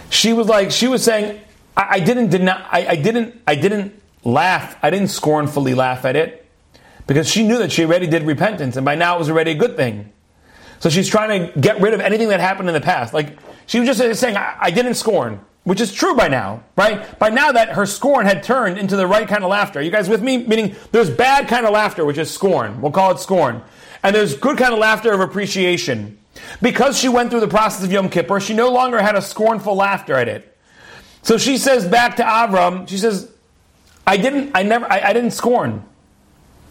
[0.09, 1.41] she was like, she was saying,
[1.75, 4.77] I, I didn't deny, I, I didn't, I didn't laugh.
[4.81, 6.45] I didn't scornfully laugh at it
[7.07, 9.55] because she knew that she already did repentance and by now it was already a
[9.55, 10.11] good thing.
[10.79, 13.13] So she's trying to get rid of anything that happened in the past.
[13.13, 13.37] Like
[13.69, 17.19] she was just uh, saying, I, I didn't scorn, which is true by now, right?
[17.19, 19.77] By now that her scorn had turned into the right kind of laughter.
[19.77, 20.37] Are you guys with me?
[20.37, 22.81] Meaning there's bad kind of laughter, which is scorn.
[22.81, 23.61] We'll call it scorn.
[24.01, 26.17] And there's good kind of laughter of appreciation.
[26.63, 29.75] Because she went through the process of Yom Kippur, she no longer had a scornful
[29.75, 30.57] laughter at it.
[31.21, 33.31] So she says back to Avram, she says,
[34.07, 35.85] I didn't, I never, I, I didn't scorn.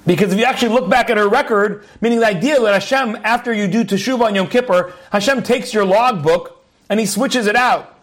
[0.04, 3.52] Because if you actually look back at her record, meaning the idea that Hashem, after
[3.52, 6.57] you do Teshuvah on Yom Kippur, Hashem takes your logbook
[6.88, 7.94] and he switches it out.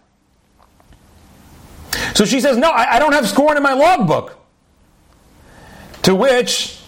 [2.13, 4.37] So she says, No, I, I don't have scorn in my logbook.
[6.03, 6.79] To which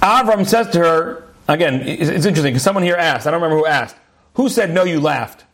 [0.00, 3.62] Avram says to her, again, it's, it's interesting because someone here asked, I don't remember
[3.62, 3.96] who asked,
[4.34, 5.44] who said no, you laughed?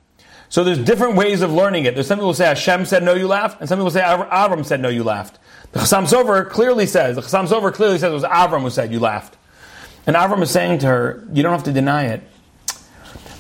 [0.49, 1.95] So there's different ways of learning it.
[1.95, 4.81] There's some people say Hashem said no, you laughed, and some people say Avram said
[4.81, 5.39] no, you laughed.
[5.73, 8.93] The Chasam Sofer clearly says, the Chasam Sofer clearly says it was Avram who said
[8.93, 9.37] you laughed.
[10.07, 12.23] And Avram is saying to her, you don't have to deny it.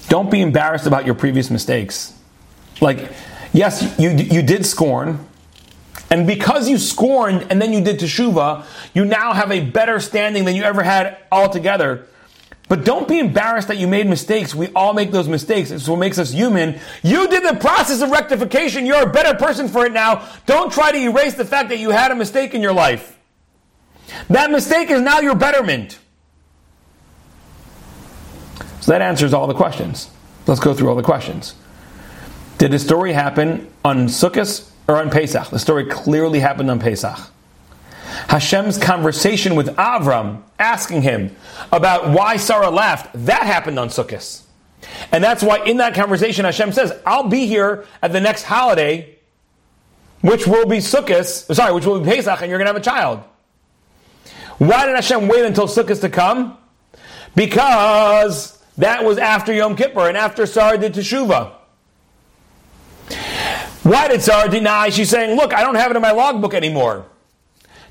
[0.08, 2.18] Don't be embarrassed about your previous mistakes.
[2.80, 3.10] Like,
[3.52, 5.26] yes, you, you did scorn,
[6.10, 10.44] and because you scorned and then you did teshuva, you now have a better standing
[10.44, 12.06] than you ever had altogether.
[12.68, 14.54] But don't be embarrassed that you made mistakes.
[14.54, 15.70] We all make those mistakes.
[15.70, 16.80] It's what makes us human.
[17.02, 18.86] You did the process of rectification.
[18.86, 20.26] You're a better person for it now.
[20.46, 23.18] Don't try to erase the fact that you had a mistake in your life.
[24.28, 25.98] That mistake is now your betterment.
[28.80, 30.10] So that answers all the questions.
[30.46, 31.54] Let's go through all the questions.
[32.64, 35.50] Did the story happen on Sukkot or on Pesach?
[35.50, 37.18] The story clearly happened on Pesach.
[38.26, 41.36] Hashem's conversation with Avram, asking him
[41.70, 44.40] about why Sarah laughed, that happened on Sukkot.
[45.12, 49.14] And that's why in that conversation Hashem says, I'll be here at the next holiday,
[50.22, 52.80] which will be Sukkot, sorry, which will be Pesach, and you're going to have a
[52.80, 53.22] child.
[54.56, 56.56] Why did Hashem wait until Sukkot to come?
[57.34, 61.56] Because that was after Yom Kippur and after Sarah did Teshuvah.
[63.84, 64.88] Why did Sarah deny?
[64.88, 67.06] She's saying, Look, I don't have it in my logbook anymore.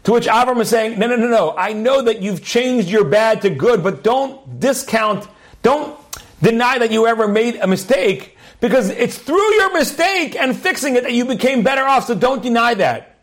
[0.05, 1.55] To which Avram is saying, No, no, no, no.
[1.55, 5.27] I know that you've changed your bad to good, but don't discount,
[5.61, 5.97] don't
[6.41, 11.03] deny that you ever made a mistake because it's through your mistake and fixing it
[11.03, 12.07] that you became better off.
[12.07, 13.19] So don't deny that.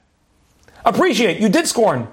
[0.85, 2.06] Appreciate you did scorn,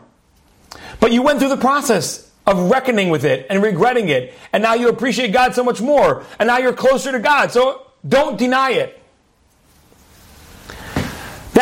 [1.00, 4.74] but you went through the process of reckoning with it and regretting it, and now
[4.74, 7.52] you appreciate God so much more, and now you're closer to God.
[7.52, 9.04] So don't deny it.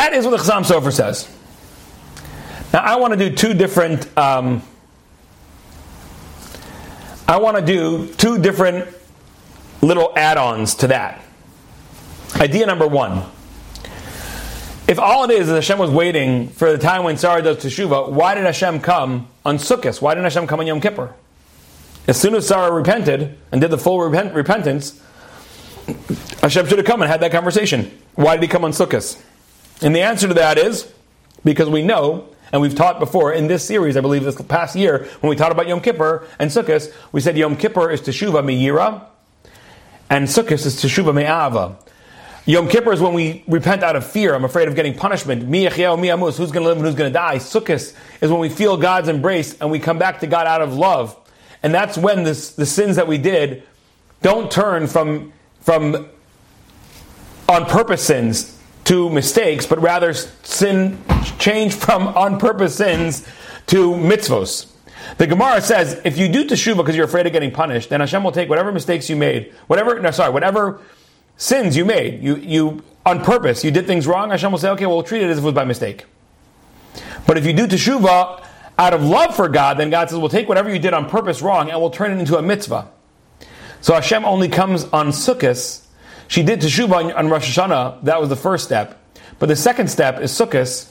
[0.05, 1.27] That is what the Chassam Sofer says.
[2.71, 4.15] Now I want to do two different.
[4.15, 4.61] Um,
[7.27, 8.87] I want to do two different
[9.81, 11.23] little add-ons to that.
[12.35, 13.23] Idea number one.
[14.87, 18.11] If all it is is Hashem was waiting for the time when Sarah does teshuvah,
[18.11, 20.03] why did Hashem come on Sukkot?
[20.03, 21.15] Why didn't Hashem come on Yom Kippur?
[22.07, 25.01] As soon as Sarah repented and did the full repent- repentance,
[26.41, 27.89] Hashem should have come and had that conversation.
[28.13, 29.19] Why did he come on Sukkot?
[29.81, 30.91] And the answer to that is
[31.43, 35.07] because we know, and we've taught before in this series, I believe this past year,
[35.19, 39.05] when we taught about Yom Kippur and Sukkot, we said Yom Kippur is Teshuvah Me'yira,
[40.09, 41.77] and Sukkot is Teshuvah Me'ava.
[42.47, 44.35] Yom Kippur is when we repent out of fear.
[44.35, 45.47] I'm afraid of getting punishment.
[45.47, 46.37] Mi mi amus.
[46.37, 47.37] Who's going to live and who's going to die?
[47.37, 50.75] Sukkot is when we feel God's embrace and we come back to God out of
[50.75, 51.17] love.
[51.63, 53.63] And that's when this, the sins that we did
[54.21, 56.07] don't turn from, from
[57.49, 58.54] on purpose sins
[58.85, 60.97] to mistakes, but rather sin
[61.39, 63.27] change from on purpose sins
[63.67, 64.71] to mitzvos.
[65.17, 68.23] The Gemara says if you do teshuva because you're afraid of getting punished, then Hashem
[68.23, 70.79] will take whatever mistakes you made, whatever no sorry, whatever
[71.37, 74.31] sins you made, you you on purpose, you did things wrong.
[74.31, 76.05] Hashem will say, okay, well, we'll treat it as if it was by mistake.
[77.27, 78.43] But if you do teshuva
[78.77, 81.41] out of love for God, then God says, we'll take whatever you did on purpose
[81.41, 82.89] wrong and we'll turn it into a mitzvah.
[83.81, 85.84] So Hashem only comes on Sukkot
[86.27, 88.03] she did teshuvah on Rosh Hashanah.
[88.03, 89.01] That was the first step.
[89.39, 90.89] But the second step is Sukkot,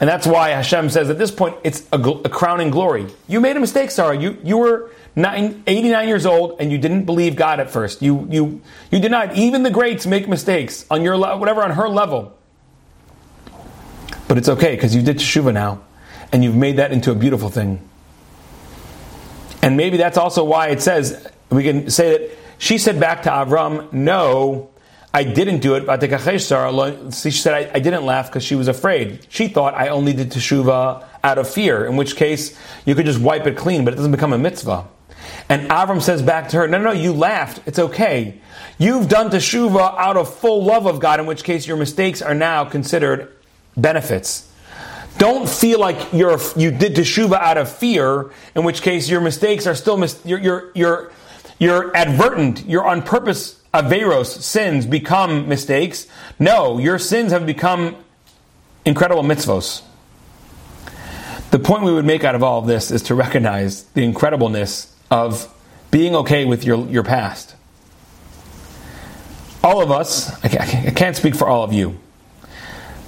[0.00, 3.06] and that's why Hashem says at this point it's a, a crowning glory.
[3.26, 4.16] You made a mistake, Sarah.
[4.16, 8.02] You you were nine, 89 years old and you didn't believe God at first.
[8.02, 9.36] You you you denied.
[9.36, 12.36] Even the greats make mistakes on your whatever on her level.
[14.28, 15.82] But it's okay because you did teshuvah now,
[16.32, 17.80] and you've made that into a beautiful thing.
[19.62, 23.30] And maybe that's also why it says we can say that she said back to
[23.30, 24.68] Avram, "No."
[25.16, 27.14] I didn't do it.
[27.14, 29.26] She said I, I didn't laugh because she was afraid.
[29.30, 33.18] She thought I only did teshuva out of fear, in which case you could just
[33.18, 34.86] wipe it clean, but it doesn't become a mitzvah.
[35.48, 37.62] And Avram says back to her, no, no, no, you laughed.
[37.64, 38.42] It's okay.
[38.76, 42.34] You've done teshuva out of full love of God, in which case your mistakes are
[42.34, 43.34] now considered
[43.74, 44.52] benefits.
[45.16, 49.66] Don't feel like you're, you did teshuva out of fear, in which case your mistakes
[49.66, 51.12] are still, mis- you're, you're, you're,
[51.58, 56.06] you're advertent, you're on purpose Averos, sins, become mistakes.
[56.38, 57.96] No, your sins have become
[58.84, 59.82] incredible mitzvos.
[61.50, 64.92] The point we would make out of all of this is to recognize the incredibleness
[65.10, 65.52] of
[65.90, 67.54] being okay with your, your past.
[69.62, 71.98] All of us, I can't speak for all of you,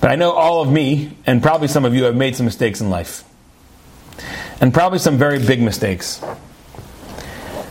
[0.01, 2.81] but I know all of me, and probably some of you, have made some mistakes
[2.81, 3.25] in life.
[4.61, 6.21] And probably some very big mistakes.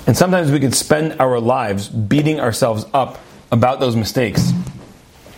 [0.08, 3.20] And sometimes we can spend our lives beating ourselves up
[3.52, 4.54] about those mistakes.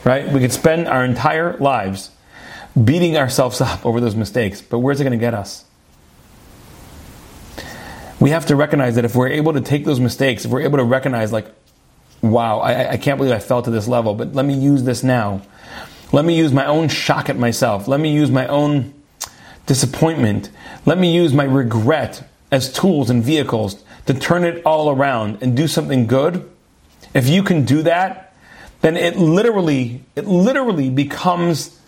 [0.06, 0.32] Right?
[0.32, 2.12] We could spend our entire lives
[2.82, 4.62] beating ourselves up over those mistakes.
[4.62, 5.66] But where's it going to get us?
[8.20, 10.78] We have to recognize that if we're able to take those mistakes, if we're able
[10.78, 11.48] to recognize, like,
[12.22, 15.04] wow, I, I can't believe I fell to this level, but let me use this
[15.04, 15.42] now.
[16.12, 17.88] Let me use my own shock at myself.
[17.88, 18.94] Let me use my own
[19.68, 20.50] disappointment.
[20.86, 25.56] Let me use my regret as tools and vehicles to turn it all around and
[25.56, 26.50] do something good,
[27.13, 28.34] if you can do that,
[28.82, 31.80] then it literally, it literally becomes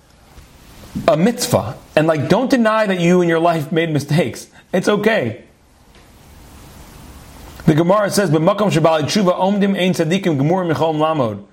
[1.08, 1.76] a mitzvah.
[1.96, 4.52] And like, don't deny that you in your life made mistakes.
[4.72, 5.46] It's okay.
[7.66, 11.44] The Gemara says, "B'makom shabali tshuva omdim ein tzadikim gemur lamod."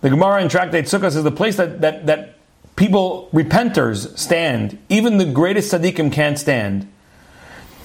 [0.00, 2.36] The Gemara in Tractate Sukkot is the place that, that, that
[2.76, 4.78] people, repenters, stand.
[4.88, 6.88] Even the greatest tzaddikim can't stand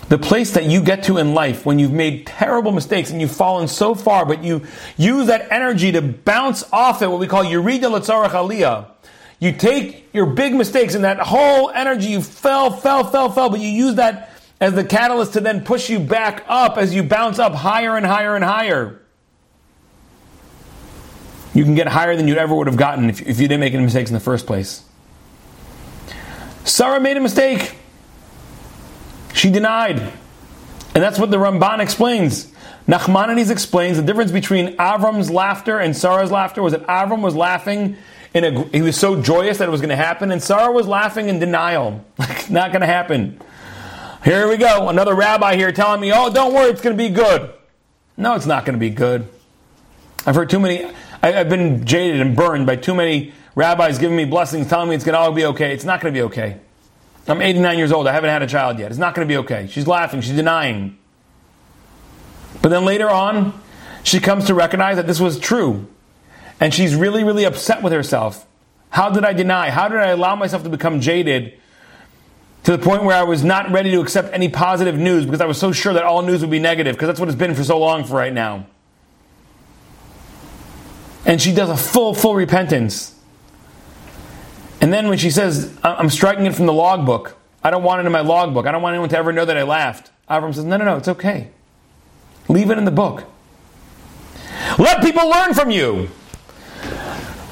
[0.10, 3.32] the place that you get to in life when you've made terrible mistakes and you've
[3.32, 4.66] fallen so far, but you
[4.98, 8.88] use that energy to bounce off it, what we call yurida letzarach aliyah.
[9.40, 13.60] You take your big mistakes and that whole energy, you fell, fell, fell, fell, but
[13.60, 17.40] you use that as the catalyst to then push you back up as you bounce
[17.40, 19.00] up higher and higher and higher.
[21.54, 23.74] You can get higher than you ever would have gotten if, if you didn't make
[23.74, 24.84] any mistakes in the first place.
[26.66, 27.79] Sarah made a mistake.
[29.34, 30.00] She denied.
[30.94, 32.52] And that's what the Ramban explains.
[32.88, 37.98] Nachmanides explains the difference between Avram's laughter and Sarah's laughter was that Avram was laughing
[38.34, 40.88] in a, he was so joyous that it was going to happen, and Sarah was
[40.88, 43.40] laughing in denial, like not going to happen.
[44.24, 47.10] Here we go, another rabbi here telling me, "Oh, don't worry, it's going to be
[47.10, 47.52] good."
[48.18, 49.28] No, it's not going to be good.
[50.26, 50.86] I've heard too many.
[51.24, 54.96] I, have been jaded and burned by too many rabbis giving me blessings, telling me
[54.96, 55.74] it's going to all be okay.
[55.74, 56.58] It's not going to be okay.
[57.28, 58.08] I'm 89 years old.
[58.08, 58.90] I haven't had a child yet.
[58.92, 59.68] It's not going to be okay.
[59.70, 60.22] She's laughing.
[60.22, 60.98] She's denying.
[62.62, 63.60] But then later on,
[64.04, 65.88] she comes to recognize that this was true.
[66.60, 68.46] And she's really, really upset with herself.
[68.90, 69.70] How did I deny?
[69.70, 71.54] How did I allow myself to become jaded
[72.64, 75.46] to the point where I was not ready to accept any positive news because I
[75.46, 77.64] was so sure that all news would be negative because that's what it's been for
[77.64, 78.66] so long for right now.
[81.26, 83.16] And she does a full, full repentance.
[84.82, 88.06] And then when she says, I'm striking it from the logbook, I don't want it
[88.06, 90.12] in my logbook, I don't want anyone to ever know that I laughed.
[90.30, 91.50] Avram says, No, no, no, it's okay.
[92.48, 93.26] Leave it in the book.
[94.78, 96.10] Let people learn from you.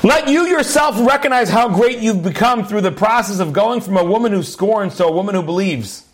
[0.04, 4.04] Let you yourself recognize how great you've become through the process of going from a
[4.04, 6.06] woman who scorns to a woman who believes.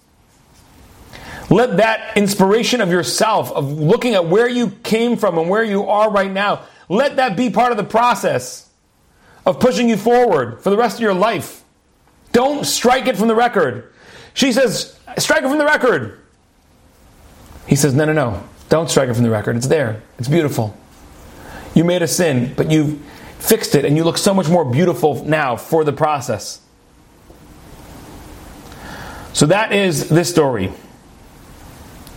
[1.50, 5.88] Let that inspiration of yourself, of looking at where you came from and where you
[5.88, 8.63] are right now, let that be part of the process
[9.46, 11.64] of pushing you forward for the rest of your life.
[12.32, 13.92] Don't strike it from the record.
[14.34, 16.20] She says, strike it from the record.
[17.68, 18.44] He says, no, no, no.
[18.70, 19.56] Don't strike it from the record.
[19.56, 20.02] It's there.
[20.18, 20.76] It's beautiful.
[21.76, 23.00] You made a sin, but you've
[23.40, 26.62] fixed it, and you look so much more beautiful now for the process.
[29.34, 30.72] So that is this story.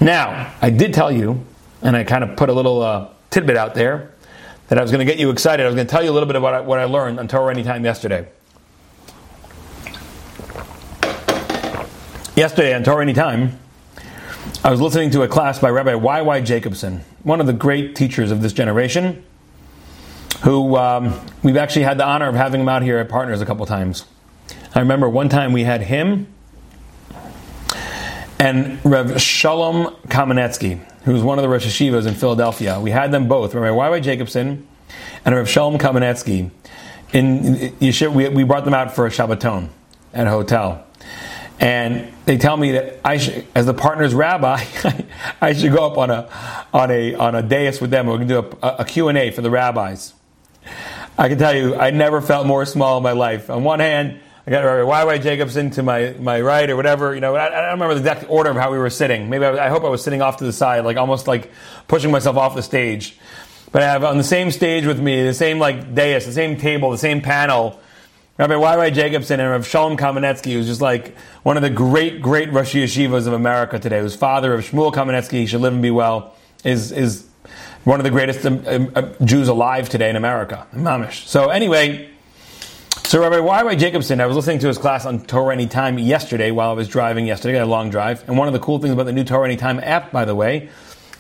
[0.01, 1.45] Now, I did tell you,
[1.83, 4.13] and I kind of put a little uh, tidbit out there,
[4.69, 5.63] that I was going to get you excited.
[5.65, 7.53] I was going to tell you a little bit about what I learned on Torah
[7.53, 8.29] Anytime yesterday.
[12.35, 13.59] Yesterday on Torah Anytime,
[14.63, 16.41] I was listening to a class by Rabbi Y.Y.
[16.41, 19.25] Jacobson, one of the great teachers of this generation,
[20.43, 23.47] who um, we've actually had the honor of having him out here at Partners a
[23.47, 24.05] couple times.
[24.75, 26.27] I remember one time we had him
[28.39, 32.81] and Reb Shalom Kamenetsky, who was one of the Rosh Yeshivas in Philadelphia.
[32.81, 34.01] We had them both, Rabbi Y.Y.
[34.01, 34.67] Jacobson
[35.25, 36.51] and Reb Shalom Kamenetsky.
[37.13, 37.39] In
[37.79, 39.69] Yeshiva, we, we brought them out for a Shabbaton
[40.13, 40.85] at a hotel.
[41.61, 44.65] And they tell me that I should, as the partner's rabbi,
[45.41, 46.29] I should go up on a,
[46.75, 48.09] on a, on a dais with them.
[48.09, 50.13] We're going to do a, a Q&A for the rabbis.
[51.17, 53.49] I can tell you, I never felt more small in my life.
[53.49, 55.19] On one hand, I got Y.Y.
[55.19, 57.15] Jacobson to my, my right or whatever.
[57.15, 59.29] You know, I, I, don't remember the exact order of how we were sitting.
[59.29, 61.51] Maybe I, I, hope I was sitting off to the side, like almost like
[61.89, 63.19] pushing myself off the stage.
[63.73, 66.57] But I have on the same stage with me, the same like dais, the same
[66.57, 67.81] table, the same panel,
[68.39, 68.91] Rabbi Y.Y.
[68.91, 73.27] Jacobson and Rabbi Shalom Kamenetsky, who's just like one of the great, great Rosh Yeshivas
[73.27, 76.93] of America today, who's father of Shmuel Kamenetsky, he should live and be well, is,
[76.93, 77.27] is
[77.85, 81.27] one of the greatest um, um, uh, Jews alive today in America, Mamish.
[81.27, 82.11] So anyway,
[83.07, 83.77] so Rabbi Y.Y.
[83.77, 87.25] Jacobson, I was listening to his class on Torah Anytime yesterday while I was driving
[87.25, 87.55] yesterday.
[87.55, 88.29] I had a long drive.
[88.29, 90.71] And one of the cool things about the new Torah Anytime app, by the way,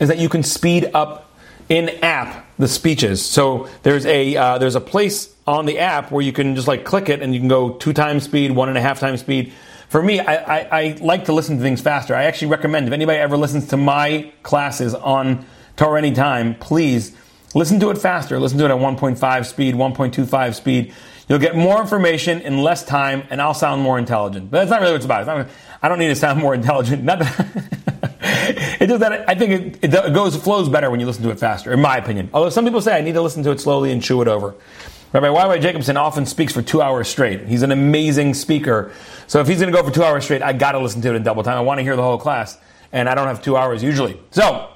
[0.01, 1.31] is that you can speed up
[1.69, 3.25] in app the speeches.
[3.25, 6.85] So there's a uh, there's a place on the app where you can just like
[6.85, 9.53] click it and you can go two times speed, one and a half times speed.
[9.89, 12.17] For me, I, I, I like to listen to things faster.
[12.17, 17.17] I actually recommend if anybody ever listens to my classes on Torah Anytime, please
[17.55, 18.41] listen to it faster.
[18.41, 20.93] Listen to it at 1.5 speed, 1.25 speed
[21.29, 24.51] You'll get more information in less time, and I'll sound more intelligent.
[24.51, 25.23] But that's not really what it's about.
[25.23, 25.49] It's not,
[25.83, 27.03] I don't need to sound more intelligent.
[27.05, 27.67] Not that
[28.81, 31.39] it's just that I think it, it goes flows better when you listen to it
[31.39, 32.31] faster, in my opinion.
[32.33, 34.55] Although some people say I need to listen to it slowly and chew it over.
[35.13, 35.59] Rabbi Y.Y.
[35.59, 37.47] Jacobson often speaks for two hours straight.
[37.47, 38.93] He's an amazing speaker.
[39.27, 41.11] So if he's going to go for two hours straight, I got to listen to
[41.11, 41.57] it in double time.
[41.57, 42.59] I want to hear the whole class,
[42.93, 44.21] and I don't have two hours usually.
[44.31, 44.69] So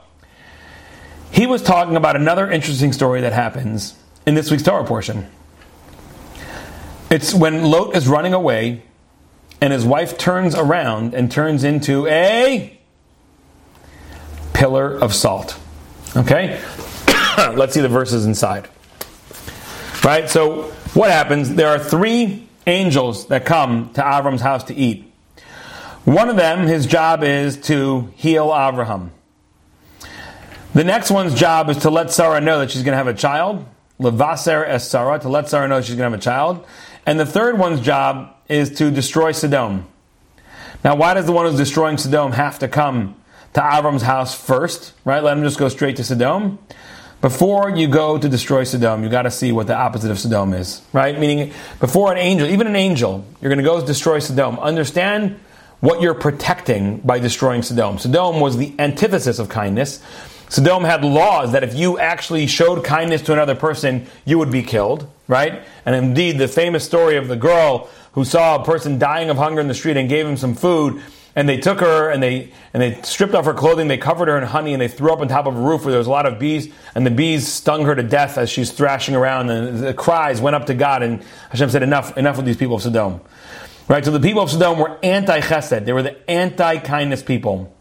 [1.30, 3.94] he was talking about another interesting story that happens
[4.26, 5.28] in this week's Torah portion.
[7.10, 8.82] It's when Lot is running away
[9.60, 12.78] and his wife turns around and turns into a
[14.54, 15.58] pillar of salt.
[16.16, 16.60] Okay?
[17.36, 18.68] Let's see the verses inside.
[20.04, 20.30] Right?
[20.30, 20.62] So,
[20.94, 21.54] what happens?
[21.54, 25.12] There are three angels that come to Avram's house to eat.
[26.04, 29.10] One of them, his job is to heal Avraham.
[30.74, 33.14] The next one's job is to let Sarah know that she's going to have a
[33.14, 33.66] child.
[33.98, 36.64] Levaser es Sarah, to let Sarah know she's going to have a child.
[37.06, 39.86] And the third one's job is to destroy Sodom.
[40.84, 43.16] Now, why does the one who's destroying Sodom have to come
[43.54, 45.22] to Avram's house first, right?
[45.22, 46.58] Let him just go straight to Sodom.
[47.20, 50.54] Before you go to destroy Sodom, you got to see what the opposite of Sodom
[50.54, 51.18] is, right?
[51.18, 54.58] Meaning, before an angel, even an angel, you're going to go destroy Sodom.
[54.58, 55.38] Understand
[55.80, 57.98] what you're protecting by destroying Sodom.
[57.98, 60.02] Sodom was the antithesis of kindness.
[60.50, 64.64] Sodom had laws that if you actually showed kindness to another person, you would be
[64.64, 65.62] killed, right?
[65.86, 69.60] And indeed, the famous story of the girl who saw a person dying of hunger
[69.60, 71.00] in the street and gave him some food,
[71.36, 74.36] and they took her and they and they stripped off her clothing, they covered her
[74.36, 76.10] in honey, and they threw up on top of a roof where there was a
[76.10, 79.78] lot of bees, and the bees stung her to death as she's thrashing around, and
[79.78, 82.82] the cries went up to God, and Hashem said, "Enough, enough with these people of
[82.82, 83.20] Sodom."
[83.86, 84.04] Right?
[84.04, 87.72] So the people of Sodom were anti-chesed; they were the anti-kindness people.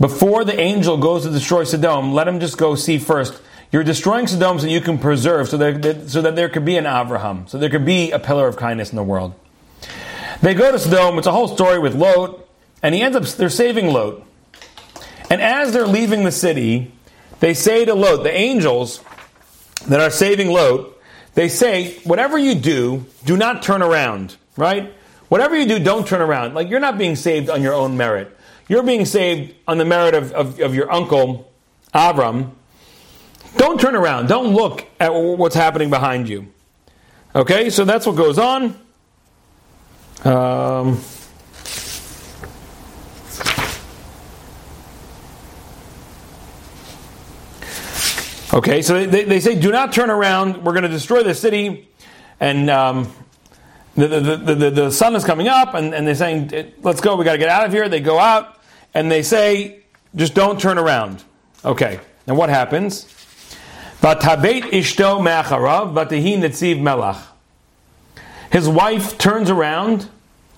[0.00, 3.38] Before the angel goes to destroy Sodom, let him just go see first.
[3.70, 6.86] You're destroying Sodom so you can preserve, so, there, so that there could be an
[6.86, 9.34] Avraham, so there could be a pillar of kindness in the world.
[10.40, 12.48] They go to Sodom, it's a whole story with Lot,
[12.82, 14.24] and he ends up, they're saving Lot.
[15.28, 16.92] And as they're leaving the city,
[17.40, 19.04] they say to Lot, the angels
[19.86, 20.96] that are saving Lot,
[21.34, 24.94] they say, whatever you do, do not turn around, right?
[25.28, 26.54] Whatever you do, don't turn around.
[26.54, 28.36] Like you're not being saved on your own merit.
[28.70, 31.50] You're being saved on the merit of, of, of your uncle,
[31.92, 32.52] Avram.
[33.56, 34.28] Don't turn around.
[34.28, 36.46] Don't look at what's happening behind you.
[37.34, 38.78] Okay, so that's what goes on.
[40.22, 41.02] Um,
[48.54, 50.62] okay, so they, they say, do not turn around.
[50.62, 51.88] We're going to destroy the city.
[52.38, 53.12] And um,
[53.96, 57.16] the, the, the, the, sun is coming up, and, and they're saying, let's go.
[57.16, 57.88] We got to get out of here.
[57.88, 58.58] They go out
[58.94, 59.80] and they say,
[60.14, 61.22] just don't turn around.
[61.64, 63.06] Okay, and what happens?
[68.50, 70.08] His wife turns around,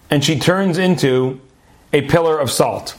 [0.09, 1.41] and she turns into
[1.93, 2.97] a pillar of salt.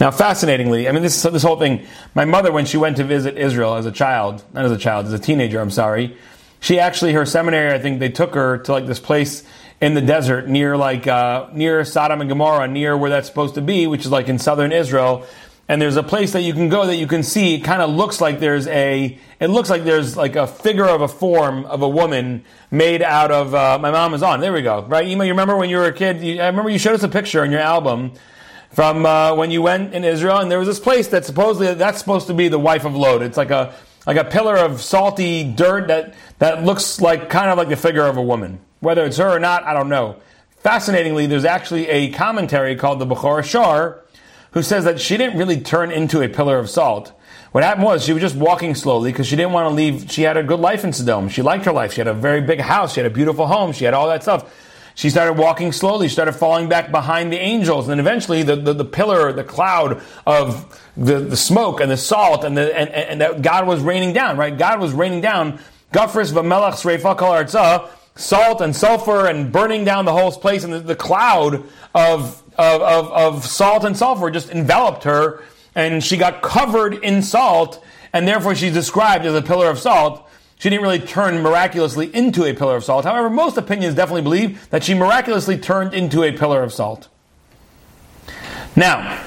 [0.00, 1.84] Now, fascinatingly, I mean, this this whole thing.
[2.14, 5.06] My mother, when she went to visit Israel as a child, not as a child,
[5.06, 6.16] as a teenager, I'm sorry,
[6.60, 7.72] she actually her seminary.
[7.72, 9.44] I think they took her to like this place
[9.80, 13.60] in the desert near like uh, near Sodom and Gomorrah, near where that's supposed to
[13.60, 15.26] be, which is like in southern Israel.
[15.70, 17.56] And there's a place that you can go that you can see.
[17.56, 19.18] It kind of looks like there's a.
[19.38, 23.30] It looks like there's like a figure of a form of a woman made out
[23.30, 23.54] of.
[23.54, 24.40] Uh, my mom is on.
[24.40, 24.82] There we go.
[24.82, 25.24] Right, Ema.
[25.24, 26.22] You remember when you were a kid?
[26.22, 28.12] You, I remember you showed us a picture in your album
[28.70, 31.98] from uh, when you went in Israel, and there was this place that supposedly that's
[31.98, 33.20] supposed to be the wife of Lot.
[33.20, 33.74] It's like a
[34.06, 38.06] like a pillar of salty dirt that that looks like kind of like the figure
[38.06, 38.58] of a woman.
[38.80, 40.16] Whether it's her or not, I don't know.
[40.58, 44.04] Fascinatingly, there's actually a commentary called the Bechor Shor
[44.52, 47.12] who says that she didn't really turn into a pillar of salt.
[47.52, 50.10] What happened was she was just walking slowly because she didn't want to leave.
[50.10, 51.28] She had a good life in Sodom.
[51.28, 51.92] She liked her life.
[51.92, 52.94] She had a very big house.
[52.94, 53.72] She had a beautiful home.
[53.72, 54.52] She had all that stuff.
[54.94, 56.08] She started walking slowly.
[56.08, 57.86] She started falling back behind the angels.
[57.86, 61.96] And then eventually the, the, the pillar, the cloud of the, the smoke and the
[61.96, 64.56] salt and, the, and, and that God was raining down, right?
[64.56, 65.60] God was raining down.
[65.92, 67.88] Gafris v'melach sreifa kol
[68.18, 71.64] salt and sulfur and burning down the whole place, and the, the cloud
[71.94, 75.42] of, of, of, of salt and sulfur just enveloped her,
[75.74, 80.28] and she got covered in salt, and therefore she's described as a pillar of salt.
[80.58, 83.04] She didn't really turn miraculously into a pillar of salt.
[83.04, 87.08] However, most opinions definitely believe that she miraculously turned into a pillar of salt.
[88.74, 89.24] Now,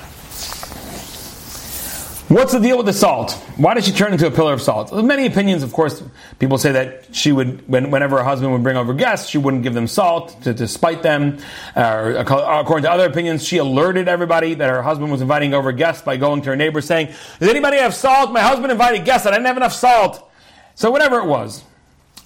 [2.31, 3.33] What's the deal with the salt?
[3.57, 4.93] Why did she turn into a pillar of salt?
[4.93, 6.01] Many opinions, of course.
[6.39, 9.63] People say that she would, when, whenever her husband would bring over guests, she wouldn't
[9.63, 11.39] give them salt to, to spite them.
[11.75, 16.03] Uh, according to other opinions, she alerted everybody that her husband was inviting over guests
[16.03, 17.07] by going to her neighbors saying,
[17.41, 18.31] "Does anybody have salt?
[18.31, 20.31] My husband invited guests, and I didn't have enough salt."
[20.75, 21.65] So whatever it was,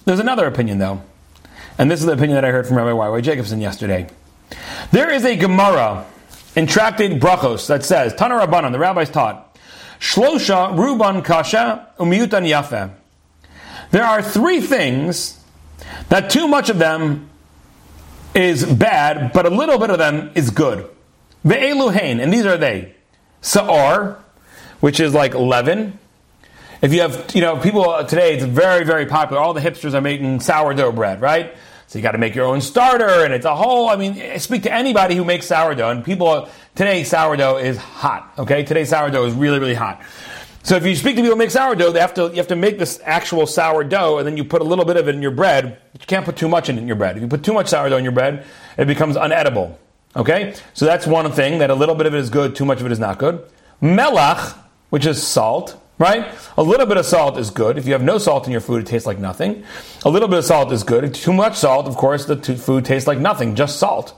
[0.04, 1.02] there's another opinion though,
[1.78, 3.08] and this is the opinion that I heard from Rabbi Y.
[3.08, 3.20] Y.
[3.22, 4.06] Jacobson yesterday.
[4.92, 6.06] There is a Gemara
[6.54, 9.45] in Tractate Brachos that says, Tana the rabbis taught.
[10.00, 12.90] Shlosha ruban kasha umiyutan yafe.
[13.90, 15.42] There are three things
[16.08, 17.28] that too much of them
[18.34, 20.88] is bad, but a little bit of them is good.
[21.44, 22.94] Ve'eluhain, and these are they.
[23.40, 24.18] Sa'ar,
[24.80, 25.98] which is like leaven.
[26.82, 29.40] If you have, you know, people today, it's very, very popular.
[29.40, 31.56] All the hipsters are making sourdough bread, right?
[31.88, 33.88] So you got to make your own starter, and it's a whole.
[33.88, 38.32] I mean, speak to anybody who makes sourdough, and people today sourdough is hot.
[38.38, 40.02] Okay, today sourdough is really, really hot.
[40.64, 42.56] So if you speak to people who make sourdough, they have to you have to
[42.56, 45.30] make this actual sourdough, and then you put a little bit of it in your
[45.30, 45.78] bread.
[45.92, 47.16] You can't put too much in, in your bread.
[47.16, 48.44] If you put too much sourdough in your bread,
[48.76, 49.76] it becomes unedible.
[50.16, 52.80] Okay, so that's one thing that a little bit of it is good, too much
[52.80, 53.48] of it is not good.
[53.80, 54.58] Melach,
[54.90, 56.32] which is salt right?
[56.56, 57.78] A little bit of salt is good.
[57.78, 59.64] If you have no salt in your food, it tastes like nothing.
[60.04, 61.14] A little bit of salt is good.
[61.14, 64.14] Too much salt, of course, the food tastes like nothing, just salt.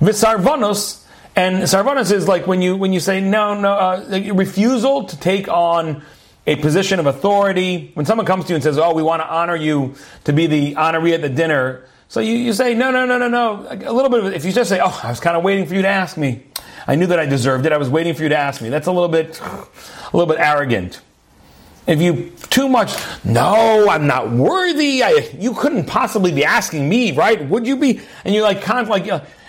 [0.00, 1.04] Visarvanos,
[1.36, 5.48] and sarvanos is like when you when you say no, no, uh, refusal to take
[5.48, 6.02] on
[6.46, 7.92] a position of authority.
[7.94, 9.94] When someone comes to you and says, "Oh, we want to honor you
[10.24, 13.28] to be the honoree at the dinner," so you, you say, "No, no, no, no,
[13.28, 15.66] no." A little bit of if you just say, "Oh, I was kind of waiting
[15.66, 16.42] for you to ask me."
[16.86, 17.72] I knew that I deserved it.
[17.72, 18.68] I was waiting for you to ask me.
[18.68, 21.00] That's a little bit, a little bit arrogant.
[21.86, 25.02] If you too much, no, I'm not worthy.
[25.02, 27.44] I, you couldn't possibly be asking me, right?
[27.48, 28.00] Would you be?
[28.24, 29.06] And you're like, kind of like,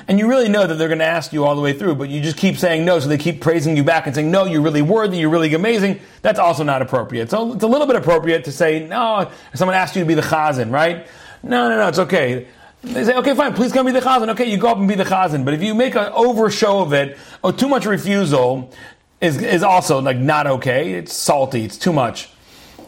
[0.08, 2.10] and you really know that they're going to ask you all the way through, but
[2.10, 4.62] you just keep saying no, so they keep praising you back and saying, no, you're
[4.62, 6.00] really worthy, you're really amazing.
[6.22, 7.30] That's also not appropriate.
[7.30, 10.22] So it's a little bit appropriate to say, no, someone asks you to be the
[10.22, 11.08] chazan, right?
[11.42, 12.48] No, no, no, it's okay.
[12.84, 14.30] They say, okay, fine, please come be the chazan.
[14.30, 15.46] Okay, you go up and be the chazan.
[15.46, 18.74] But if you make an over show of it, or too much refusal
[19.22, 20.94] is, is also like not okay.
[20.94, 22.30] It's salty, it's too much.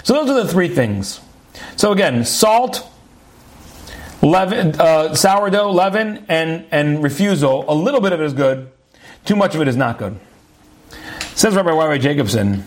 [0.04, 1.22] So those are the three things.
[1.78, 2.86] So again, salt,
[4.22, 7.64] leaven, uh, sourdough, leaven, and, and refusal.
[7.70, 8.70] A little bit of it is good.
[9.24, 10.20] Too much of it is not good.
[11.36, 11.98] Says Rabbi Y.Y.
[12.00, 12.66] Jacobson,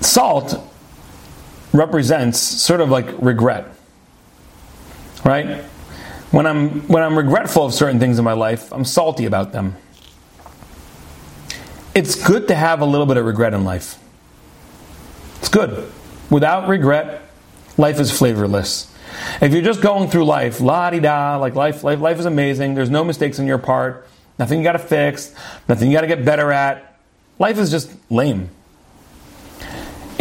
[0.00, 0.62] salt
[1.72, 3.74] represents sort of like regret
[5.24, 5.64] right?
[6.30, 9.76] When I'm when I'm regretful of certain things in my life, I'm salty about them.
[11.94, 13.98] It's good to have a little bit of regret in life.
[15.40, 15.92] It's good.
[16.30, 17.22] Without regret,
[17.76, 18.90] life is flavorless.
[19.42, 22.74] If you're just going through life, la di da, like life, life, life is amazing.
[22.74, 24.06] There's no mistakes on your part.
[24.38, 25.34] Nothing you got to fix.
[25.68, 26.98] Nothing you got to get better at.
[27.38, 28.48] Life is just lame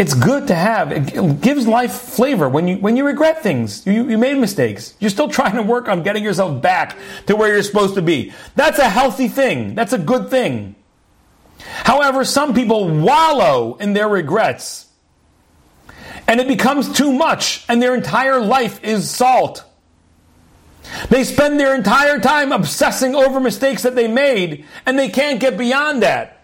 [0.02, 0.92] it's good to have.
[0.92, 3.86] It gives life flavor when you when you regret things.
[3.86, 4.96] You, you made mistakes.
[5.00, 6.98] You're still trying to work on getting yourself back
[7.28, 8.34] to where you're supposed to be.
[8.56, 9.76] That's a healthy thing.
[9.76, 10.76] That's a good thing.
[11.60, 14.88] However, some people wallow in their regrets.
[16.28, 19.66] And it becomes too much, and their entire life is salt.
[21.10, 25.58] They spend their entire time obsessing over mistakes that they made, and they can't get
[25.58, 26.41] beyond that.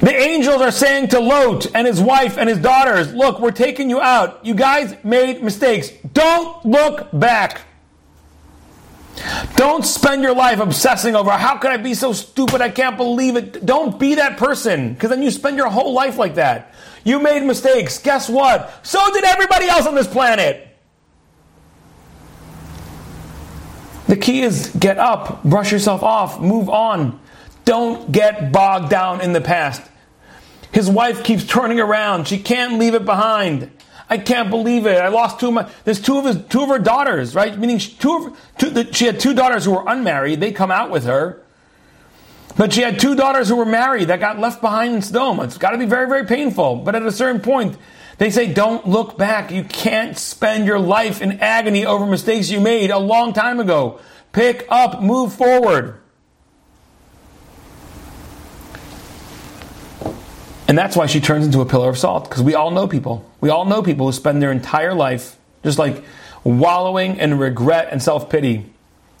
[0.00, 3.90] The angels are saying to Lot and his wife and his daughters, Look, we're taking
[3.90, 4.44] you out.
[4.44, 5.90] You guys made mistakes.
[6.12, 7.62] Don't look back.
[9.56, 12.60] Don't spend your life obsessing over how could I be so stupid?
[12.60, 13.66] I can't believe it.
[13.66, 16.72] Don't be that person because then you spend your whole life like that.
[17.02, 17.98] You made mistakes.
[17.98, 18.72] Guess what?
[18.86, 20.64] So did everybody else on this planet.
[24.06, 27.20] The key is get up, brush yourself off, move on.
[27.68, 29.82] Don't get bogged down in the past.
[30.72, 32.26] His wife keeps turning around.
[32.26, 33.70] She can't leave it behind.
[34.08, 34.96] I can't believe it.
[34.96, 35.70] I lost two of my.
[35.84, 37.58] There's two of his, two of her daughters, right?
[37.58, 40.40] Meaning two of two, the, she had two daughters who were unmarried.
[40.40, 41.42] They come out with her,
[42.56, 45.44] but she had two daughters who were married that got left behind in Sodom.
[45.44, 46.76] It's got to be very, very painful.
[46.76, 47.76] But at a certain point,
[48.16, 49.50] they say, don't look back.
[49.50, 54.00] You can't spend your life in agony over mistakes you made a long time ago.
[54.32, 56.00] Pick up, move forward.
[60.68, 63.28] And that's why she turns into a pillar of salt, because we all know people.
[63.40, 66.04] We all know people who spend their entire life just like
[66.44, 68.66] wallowing in regret and self pity.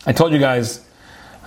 [0.06, 0.84] I told you guys,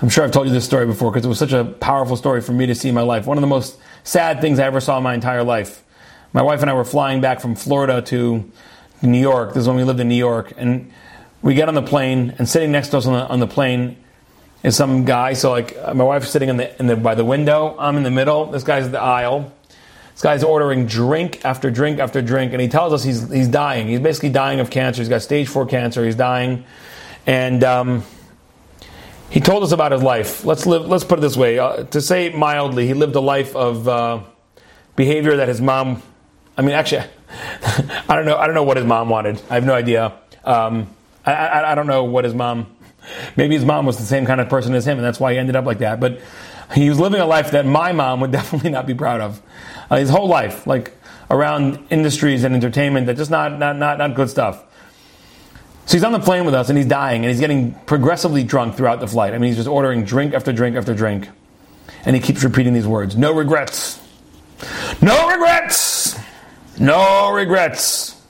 [0.02, 2.42] I'm sure I've told you this story before because it was such a powerful story
[2.42, 3.28] for me to see in my life.
[3.28, 5.84] One of the most sad things I ever saw in my entire life.
[6.34, 8.50] My wife and I were flying back from Florida to
[9.04, 9.50] New York.
[9.50, 10.54] This is when we lived in New York.
[10.58, 10.92] And
[11.44, 13.98] we get on the plane, and sitting next to us on the, on the plane
[14.64, 15.34] is some guy.
[15.34, 17.76] So, like, my wife's sitting in the, in the, by the window.
[17.78, 18.46] I'm in the middle.
[18.46, 19.52] This guy's in the aisle.
[20.22, 23.88] This guy's ordering drink after drink after drink, and he tells us he's, he's dying.
[23.88, 25.02] He's basically dying of cancer.
[25.02, 26.06] He's got stage four cancer.
[26.06, 26.64] He's dying.
[27.26, 28.04] And um,
[29.32, 30.46] he told us about his life.
[30.46, 33.56] Let's, live, let's put it this way uh, to say mildly, he lived a life
[33.56, 34.20] of uh,
[34.96, 36.04] behavior that his mom,
[36.56, 37.08] I mean, actually,
[38.08, 38.38] I don't know.
[38.38, 39.42] I don't know what his mom wanted.
[39.50, 40.14] I have no idea.
[40.44, 40.88] Um,
[41.26, 42.68] I, I, I, don't know what his mom.
[43.36, 45.40] Maybe his mom was the same kind of person as him, and that's why he
[45.40, 46.00] ended up like that.
[46.00, 46.22] But
[46.74, 49.42] he was living a life that my mom would definitely not be proud of
[49.90, 50.94] uh, his whole life, like
[51.30, 54.64] around industries and entertainment that just not, not, not, not good stuff.
[55.86, 58.76] So he's on the plane with us and he's dying and he's getting progressively drunk
[58.76, 59.34] throughout the flight.
[59.34, 61.30] I mean, he's just ordering drink after drink after drink.
[62.06, 64.00] And he keeps repeating these words no regrets.
[65.02, 66.18] No regrets.
[66.80, 68.22] No regrets.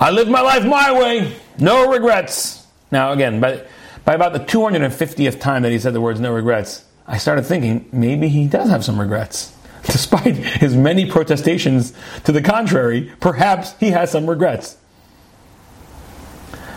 [0.00, 1.36] I live my life my way.
[1.58, 2.66] No regrets.
[2.90, 3.64] Now, again, by,
[4.04, 7.88] by about the 250th time that he said the words no regrets, I started thinking
[7.92, 9.52] maybe he does have some regrets.
[9.82, 11.92] Despite his many protestations
[12.24, 14.78] to the contrary, perhaps he has some regrets.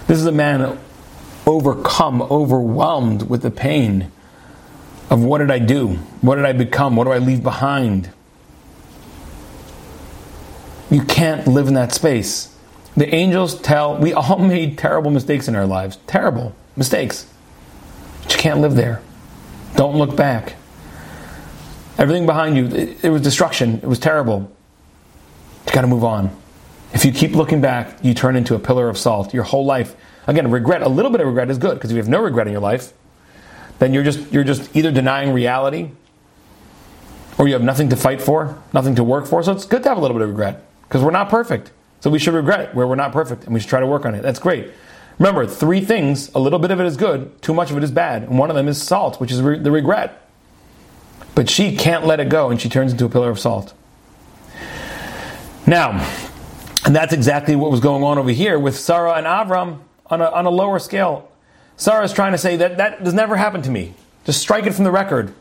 [0.08, 0.80] This is a man
[1.46, 4.12] overcome, overwhelmed with the pain
[5.12, 5.90] of what did I do?
[6.22, 6.96] What did I become?
[6.96, 8.10] What do I leave behind?
[10.90, 12.56] You can't live in that space.
[12.98, 15.98] The angels tell, we all made terrible mistakes in our lives.
[16.08, 17.28] Terrible mistakes.
[18.24, 19.02] But you can't live there.
[19.76, 20.56] Don't look back.
[21.98, 23.76] Everything behind you, it, it was destruction.
[23.76, 24.52] It was terrible.
[25.68, 26.36] You got to move on.
[26.94, 29.34] If you keep looking back, you turn into a pillar of salt.
[29.34, 29.96] Your whole life,
[30.28, 32.48] again, regret, a little bit of regret is good because if you have no regret
[32.48, 32.94] in your life,
[33.80, 35.90] then you're just you're just either denying reality
[37.38, 39.42] or you have nothing to fight for, nothing to work for.
[39.42, 41.72] So it's good to have a little bit of regret because we're not perfect.
[42.00, 44.14] So we should regret where we're not perfect and we should try to work on
[44.14, 44.22] it.
[44.22, 44.72] That's great.
[45.20, 47.92] Remember, three things, a little bit of it is good, too much of it is
[47.92, 48.24] bad.
[48.24, 50.28] And one of them is salt, which is re- the regret.
[51.36, 53.74] But she can't let it go and she turns into a pillar of salt.
[55.66, 55.92] Now,
[56.86, 60.26] and that's exactly what was going on over here with Sarah and Avram on a,
[60.26, 61.32] on a lower scale.
[61.78, 63.94] Sarah is trying to say that that has never happened to me.
[64.26, 65.34] Just strike it from the record.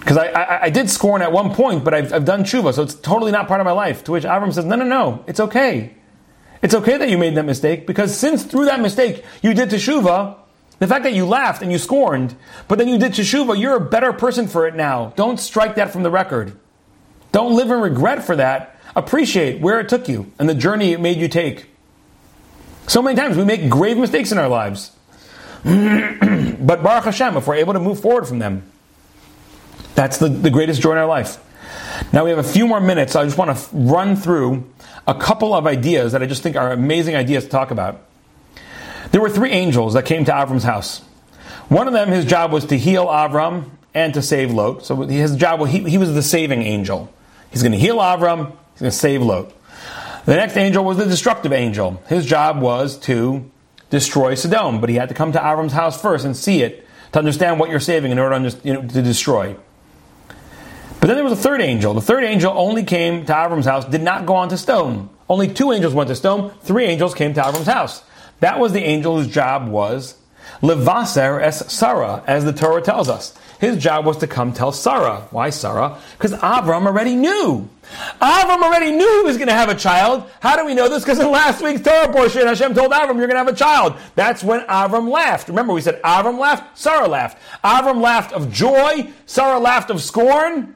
[0.00, 2.82] Because I, I, I, did scorn at one point, but I've, I've done tshuva, so
[2.82, 4.02] it's totally not part of my life.
[4.04, 5.94] To which Avram says, No, no, no, it's okay.
[6.62, 10.36] It's okay that you made that mistake, because since through that mistake you did teshuva,
[10.78, 12.34] the fact that you laughed and you scorned,
[12.68, 15.12] but then you did teshuva, you're a better person for it now.
[15.16, 16.58] Don't strike that from the record.
[17.32, 18.76] Don't live in regret for that.
[18.96, 21.66] Appreciate where it took you and the journey it made you take.
[22.88, 24.90] So many times we make grave mistakes in our lives.
[25.64, 28.64] but Baruch Hashem, if we're able to move forward from them,
[29.94, 31.38] that's the, the greatest joy in our life.
[32.12, 33.12] Now we have a few more minutes.
[33.12, 34.68] So I just want to run through
[35.06, 38.00] a couple of ideas that I just think are amazing ideas to talk about.
[39.12, 41.00] There were three angels that came to Avram's house.
[41.68, 44.84] One of them, his job was to heal Avram and to save Lot.
[44.84, 47.12] So his job, he, he was the saving angel.
[47.50, 49.52] He's going to heal Avram, he's going to save Lot.
[50.26, 52.02] The next angel was the destructive angel.
[52.08, 53.50] His job was to
[53.88, 57.18] destroy Sodom, but he had to come to Avram's house first and see it to
[57.18, 59.56] understand what you're saving in order to, you know, to destroy.
[61.00, 61.94] But then there was a third angel.
[61.94, 65.08] The third angel only came to Avram's house, did not go on to Sdom.
[65.28, 68.02] Only two angels went to Sdom, three angels came to Avram's house.
[68.40, 70.16] That was the angel whose job was
[70.62, 73.34] Levaser es Sarah, as the Torah tells us.
[73.60, 75.26] His job was to come tell Sarah.
[75.30, 75.98] Why Sarah?
[76.16, 77.68] Because Avram already knew.
[78.20, 80.28] Avram already knew he was going to have a child.
[80.40, 81.02] How do we know this?
[81.02, 83.96] Because in last week's Torah portion, Hashem told Avram, you're going to have a child.
[84.14, 85.48] That's when Avram laughed.
[85.48, 87.38] Remember, we said Avram laughed, Sarah laughed.
[87.62, 90.74] Avram laughed of joy, Sarah laughed of scorn.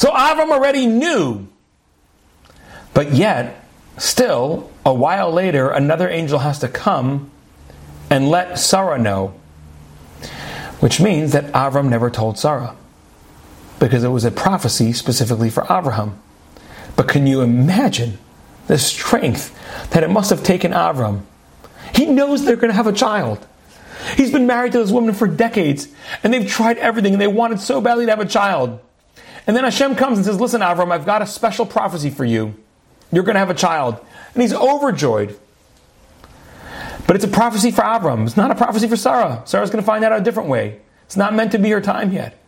[0.00, 1.46] So Avram already knew.
[2.94, 3.66] But yet,
[3.98, 7.30] still, a while later, another angel has to come
[8.08, 9.34] and let Sarah know.
[10.80, 12.74] Which means that Avram never told Sarah.
[13.78, 16.18] Because it was a prophecy specifically for Abraham.
[16.96, 18.16] But can you imagine
[18.68, 19.54] the strength
[19.90, 21.24] that it must have taken Avram?
[21.94, 23.46] He knows they're going to have a child.
[24.16, 25.88] He's been married to this woman for decades,
[26.24, 28.80] and they've tried everything, and they wanted so badly to have a child.
[29.50, 32.54] And then Hashem comes and says, Listen, Avram, I've got a special prophecy for you.
[33.10, 33.98] You're going to have a child.
[34.32, 35.36] And he's overjoyed.
[37.08, 38.26] But it's a prophecy for Avram.
[38.26, 39.42] It's not a prophecy for Sarah.
[39.46, 40.80] Sarah's going to find out a different way.
[41.06, 42.40] It's not meant to be her time yet.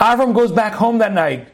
[0.00, 1.46] Avram goes back home that night.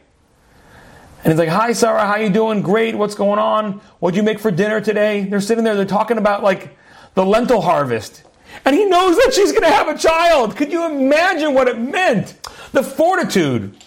[1.23, 2.63] And he's like, Hi, Sarah, how you doing?
[2.63, 2.95] Great.
[2.95, 3.73] What's going on?
[3.99, 5.25] What'd you make for dinner today?
[5.25, 5.75] They're sitting there.
[5.75, 6.75] They're talking about like
[7.13, 8.23] the lentil harvest.
[8.65, 10.55] And he knows that she's going to have a child.
[10.55, 12.33] Could you imagine what it meant?
[12.71, 13.77] The fortitude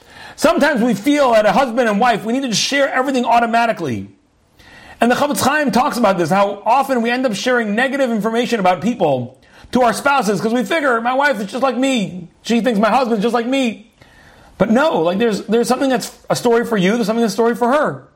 [0.41, 4.09] Sometimes we feel that a husband and wife, we need to share everything automatically.
[4.99, 8.59] And the Chofetz Chaim talks about this, how often we end up sharing negative information
[8.59, 9.39] about people
[9.73, 12.29] to our spouses because we figure my wife is just like me.
[12.41, 13.93] She thinks my husband's just like me.
[14.57, 17.37] But no, like there's, there's something that's a story for you, there's something that's a
[17.37, 18.09] story for her.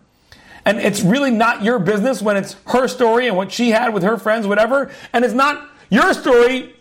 [0.64, 4.02] And it's really not your business when it's her story and what she had with
[4.02, 4.90] her friends, whatever.
[5.12, 6.74] And it's not your story.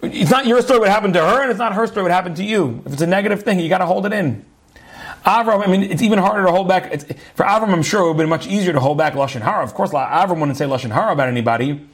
[0.00, 2.36] It's not your story what happened to her, and it's not her story what happened
[2.36, 2.84] to you.
[2.86, 4.46] If it's a negative thing, you got to hold it in.
[5.24, 6.92] Avram, I mean, it's even harder to hold back.
[6.92, 7.04] It's,
[7.34, 9.62] for Avram, I'm sure it would have been much easier to hold back Lashon Hara.
[9.62, 11.86] Of course, Avram wouldn't say Lashon Hara about anybody,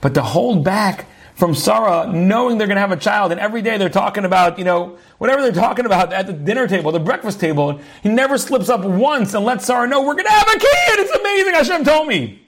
[0.00, 1.06] but to hold back
[1.36, 4.58] from Sarah, knowing they're going to have a child, and every day they're talking about,
[4.58, 8.38] you know, whatever they're talking about at the dinner table, the breakfast table, he never
[8.38, 10.98] slips up once and lets Sarah know, we're going to have a kid!
[10.98, 11.52] It's amazing!
[11.52, 12.42] Hashem told me!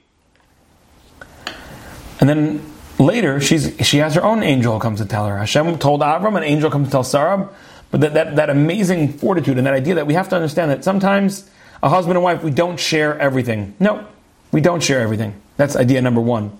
[2.19, 5.37] And then later, she's, she has her own angel comes to tell her.
[5.37, 7.47] Hashem told Avram, an angel comes to tell Sarah,
[7.91, 10.83] but that, that, that amazing fortitude and that idea that we have to understand that
[10.83, 11.49] sometimes
[11.81, 13.75] a husband and wife, we don't share everything.
[13.79, 14.05] No,
[14.51, 15.39] we don't share everything.
[15.57, 16.57] That's idea number one.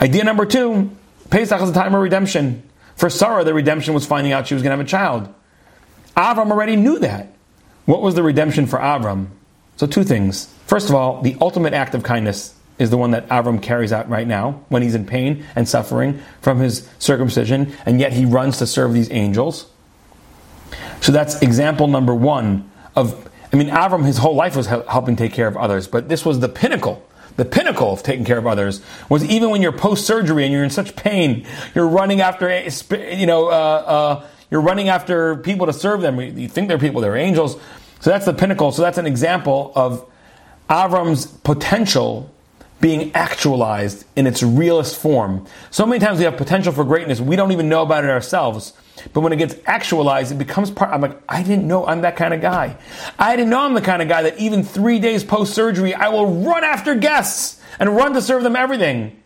[0.00, 0.90] Idea number two
[1.30, 2.62] Pesach is a time of redemption.
[2.94, 5.32] For Sarah, the redemption was finding out she was going to have a child.
[6.14, 7.32] Avram already knew that.
[7.86, 9.28] What was the redemption for Avram?
[9.76, 10.52] So, two things.
[10.66, 14.10] First of all, the ultimate act of kindness is the one that Avram carries out
[14.10, 18.58] right now when he's in pain and suffering from his circumcision, and yet he runs
[18.58, 19.70] to serve these angels.
[21.02, 25.32] So that's example number one of, I mean, Avram, his whole life was helping take
[25.32, 27.04] care of others, but this was the pinnacle.
[27.36, 30.62] The pinnacle of taking care of others was even when you're post surgery and you're
[30.62, 31.44] in such pain,
[31.74, 32.48] you're running after,
[32.94, 36.20] you know, uh, uh, you're running after people to serve them.
[36.20, 37.56] You think they're people, they're angels.
[38.00, 38.70] So that's the pinnacle.
[38.70, 40.08] So that's an example of
[40.70, 42.30] Avram's potential
[42.80, 45.46] being actualized in its realest form.
[45.70, 48.74] So many times we have potential for greatness, we don't even know about it ourselves.
[49.12, 50.90] But when it gets actualized, it becomes part.
[50.90, 52.76] I'm like, I didn't know I'm that kind of guy.
[53.18, 56.08] I didn't know I'm the kind of guy that even three days post surgery, I
[56.08, 59.20] will run after guests and run to serve them everything.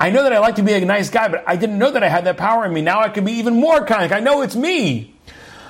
[0.00, 2.02] I know that I like to be a nice guy, but I didn't know that
[2.04, 2.80] I had that power in me.
[2.80, 4.12] Now I can be even more kind.
[4.12, 5.14] I know it's me.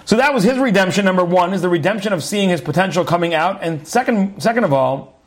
[0.04, 1.04] So that was his redemption.
[1.04, 4.72] Number one is the redemption of seeing his potential coming out, and second, second of
[4.72, 5.18] all,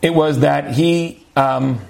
[0.00, 1.80] it was that he um,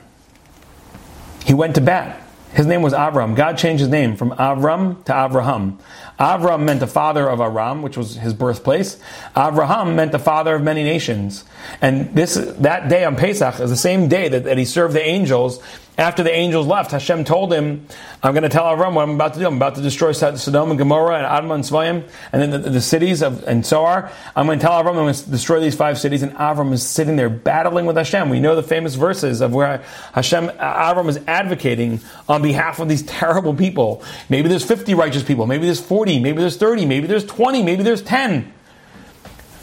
[1.45, 2.22] he went to bat.
[2.55, 3.35] His name was Avram.
[3.35, 5.79] God changed his name from Avram to Avraham.
[6.23, 8.97] Avram meant the father of Aram, which was his birthplace.
[9.35, 11.45] Avraham meant the father of many nations.
[11.81, 15.05] And this that day on Pesach is the same day that, that he served the
[15.05, 15.61] angels
[15.99, 17.87] after the angels left, Hashem told him,
[18.23, 19.47] I'm going to tell Avram what I'm about to do.
[19.47, 22.81] I'm about to destroy Sodom and Gomorrah and Admah and Zeboim and then the, the,
[22.81, 24.11] cities of and Zoar.
[24.35, 26.23] I'm going to tell Avram I'm going to destroy these five cities.
[26.23, 28.31] And Avram is sitting there battling with Hashem.
[28.31, 33.03] We know the famous verses of where Hashem, Avram is advocating on behalf of these
[33.03, 34.03] terrible people.
[34.31, 35.47] Maybe there's 50 righteous people.
[35.47, 36.12] Maybe there's 40.
[36.19, 36.87] Maybe there's 30.
[36.87, 37.63] Maybe there's 20.
[37.63, 38.53] Maybe there's 10.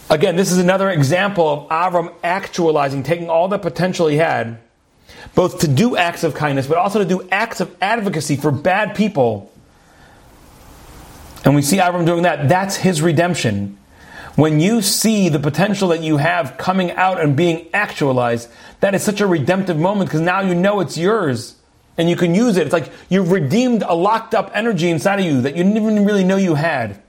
[0.09, 4.59] Again, this is another example of Avram actualizing, taking all the potential he had
[5.35, 8.95] both to do acts of kindness, but also to do acts of advocacy for bad
[8.95, 9.51] people.
[11.45, 12.49] And we see Avram doing that.
[12.49, 13.77] That's his redemption.
[14.35, 19.03] When you see the potential that you have coming out and being actualized, that is
[19.03, 21.55] such a redemptive moment because now you know it's yours
[21.99, 22.65] and you can use it.
[22.65, 26.05] It's like you've redeemed a locked up energy inside of you that you didn't even
[26.05, 27.03] really know you had.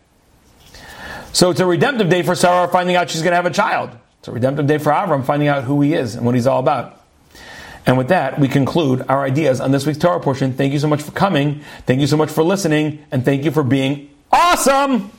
[1.32, 3.90] So it's a redemptive day for Sarah finding out she's going to have a child.
[4.18, 6.58] It's a redemptive day for Avram finding out who he is and what he's all
[6.58, 7.00] about.
[7.86, 10.54] And with that, we conclude our ideas on this week's Torah portion.
[10.54, 11.62] Thank you so much for coming.
[11.86, 13.04] Thank you so much for listening.
[13.12, 15.12] And thank you for being awesome.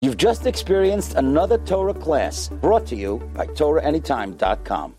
[0.00, 4.94] You've just experienced another Torah class brought to you by TorahAnytime.com.